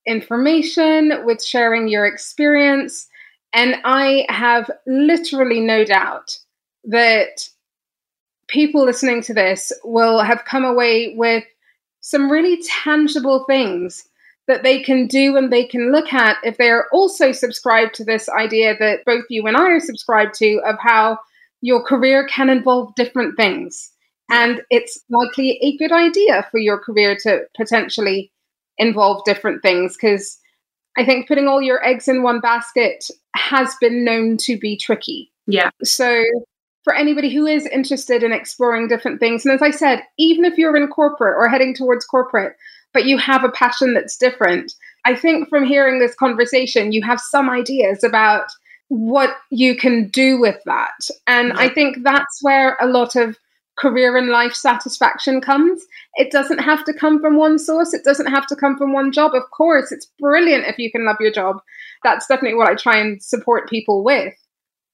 [0.06, 3.08] information, with sharing your experience,
[3.54, 6.38] and I have literally no doubt
[6.86, 7.50] that
[8.48, 11.44] people listening to this will have come away with
[12.02, 14.04] some really tangible things
[14.48, 18.04] that they can do and they can look at if they are also subscribed to
[18.04, 21.18] this idea that both you and I are subscribed to of how
[21.62, 23.90] your career can involve different things.
[24.30, 28.32] And it's likely a good idea for your career to potentially
[28.78, 30.38] involve different things because
[30.98, 35.32] I think putting all your eggs in one basket has been known to be tricky.
[35.48, 35.72] Yeah.
[35.84, 36.24] So,
[36.84, 40.58] for anybody who is interested in exploring different things, and as I said, even if
[40.58, 42.56] you're in corporate or heading towards corporate,
[42.94, 44.74] but you have a passion that's different,
[45.06, 48.46] I think from hearing this conversation, you have some ideas about
[48.90, 50.94] what you can do with that.
[51.26, 51.56] And yeah.
[51.58, 53.38] I think that's where a lot of
[53.78, 55.84] career and life satisfaction comes.
[56.16, 59.12] It doesn't have to come from one source, it doesn't have to come from one
[59.12, 59.34] job.
[59.34, 61.58] Of course, it's brilliant if you can love your job.
[62.04, 64.34] That's definitely what I try and support people with.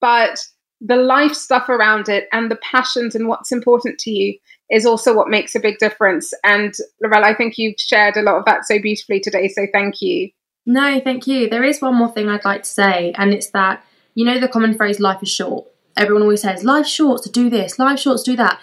[0.02, 0.40] But
[0.82, 4.38] the life stuff around it and the passions and what's important to you
[4.72, 6.34] is also what makes a big difference.
[6.44, 9.50] And Lorella, I think you've shared a lot of that so beautifully today.
[9.50, 10.30] So thank you.
[10.66, 11.50] No, thank you.
[11.50, 14.48] There is one more thing I'd like to say, and it's that you know the
[14.48, 15.66] common phrase life is short
[15.98, 18.60] everyone always says life's short to do this, life's short to do that.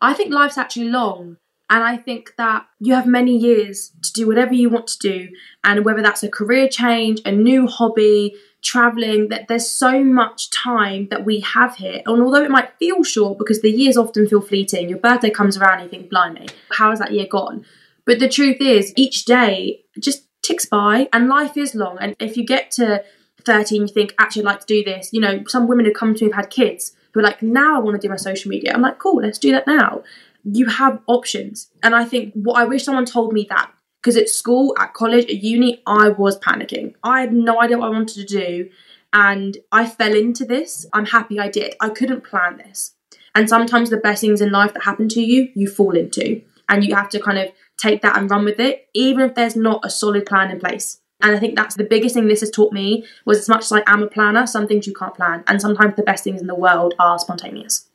[0.00, 1.36] I think life's actually long.
[1.68, 5.28] And I think that you have many years to do whatever you want to do.
[5.62, 11.06] And whether that's a career change, a new hobby, traveling, that there's so much time
[11.10, 12.02] that we have here.
[12.06, 15.56] And although it might feel short because the years often feel fleeting, your birthday comes
[15.56, 17.64] around and you think, blimey, how has that year gone?
[18.04, 21.98] But the truth is, each day just ticks by and life is long.
[22.00, 23.04] And if you get to
[23.44, 25.10] 13 you think actually I'd like to do this.
[25.12, 27.76] You know some women who come to me have had kids who are like now
[27.76, 28.72] I want to do my social media.
[28.74, 30.02] I'm like cool let's do that now.
[30.44, 31.70] You have options.
[31.82, 33.70] And I think what I wish someone told me that.
[34.00, 36.94] Because at school at college at uni I was panicking.
[37.02, 38.70] I had no idea what I wanted to do.
[39.12, 40.86] And I fell into this.
[40.92, 41.74] I'm happy I did.
[41.80, 42.94] I couldn't plan this.
[43.34, 46.42] And sometimes the best things in life that happen to you you fall into.
[46.68, 47.48] And you have to kind of
[47.80, 50.99] take that and run with it even if there's not a solid plan in place
[51.22, 53.72] and I think that's the biggest thing this has taught me was as much as
[53.72, 55.44] I am a planner, some things you can't plan.
[55.46, 57.88] And sometimes the best things in the world are spontaneous.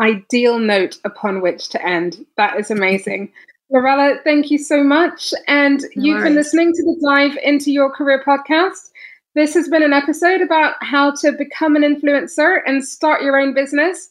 [0.00, 2.24] Ideal note upon which to end.
[2.36, 3.32] That is amazing.
[3.70, 5.32] Lorella, thank you so much.
[5.46, 8.90] And no you've been listening to the Dive into Your Career podcast.
[9.34, 13.54] This has been an episode about how to become an influencer and start your own
[13.54, 14.10] business,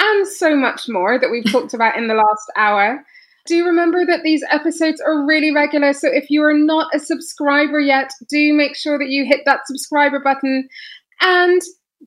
[0.00, 3.04] and so much more that we've talked about in the last hour.
[3.46, 5.92] Do remember that these episodes are really regular.
[5.92, 9.66] So if you are not a subscriber yet, do make sure that you hit that
[9.66, 10.68] subscriber button
[11.20, 11.60] and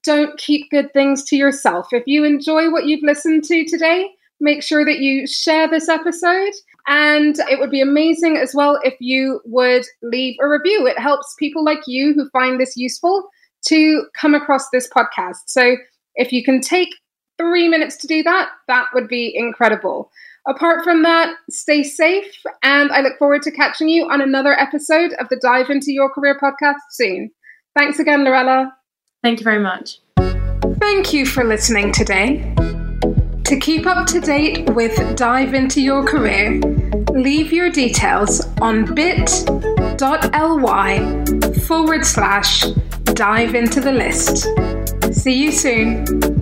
[0.04, 1.88] don't keep good things to yourself.
[1.92, 4.10] If you enjoy what you've listened to today,
[4.40, 6.54] make sure that you share this episode.
[6.88, 10.86] And it would be amazing as well if you would leave a review.
[10.86, 13.30] It helps people like you who find this useful
[13.68, 15.38] to come across this podcast.
[15.48, 15.78] So
[16.16, 16.90] if you can take
[17.38, 20.12] three minutes to do that, that would be incredible.
[20.46, 25.14] Apart from that, stay safe, and I look forward to catching you on another episode
[25.14, 27.32] of the Dive Into Your Career podcast soon.
[27.78, 28.74] Thanks again, Lorella.
[29.24, 30.00] Thank you very much.
[30.80, 32.54] Thank you for listening today.
[33.46, 36.60] To keep up to date with Dive Into Your Career,
[37.14, 39.40] leave your details on bit.ly
[41.66, 42.66] forward slash
[43.14, 44.48] dive into the list.
[45.14, 46.33] See you soon.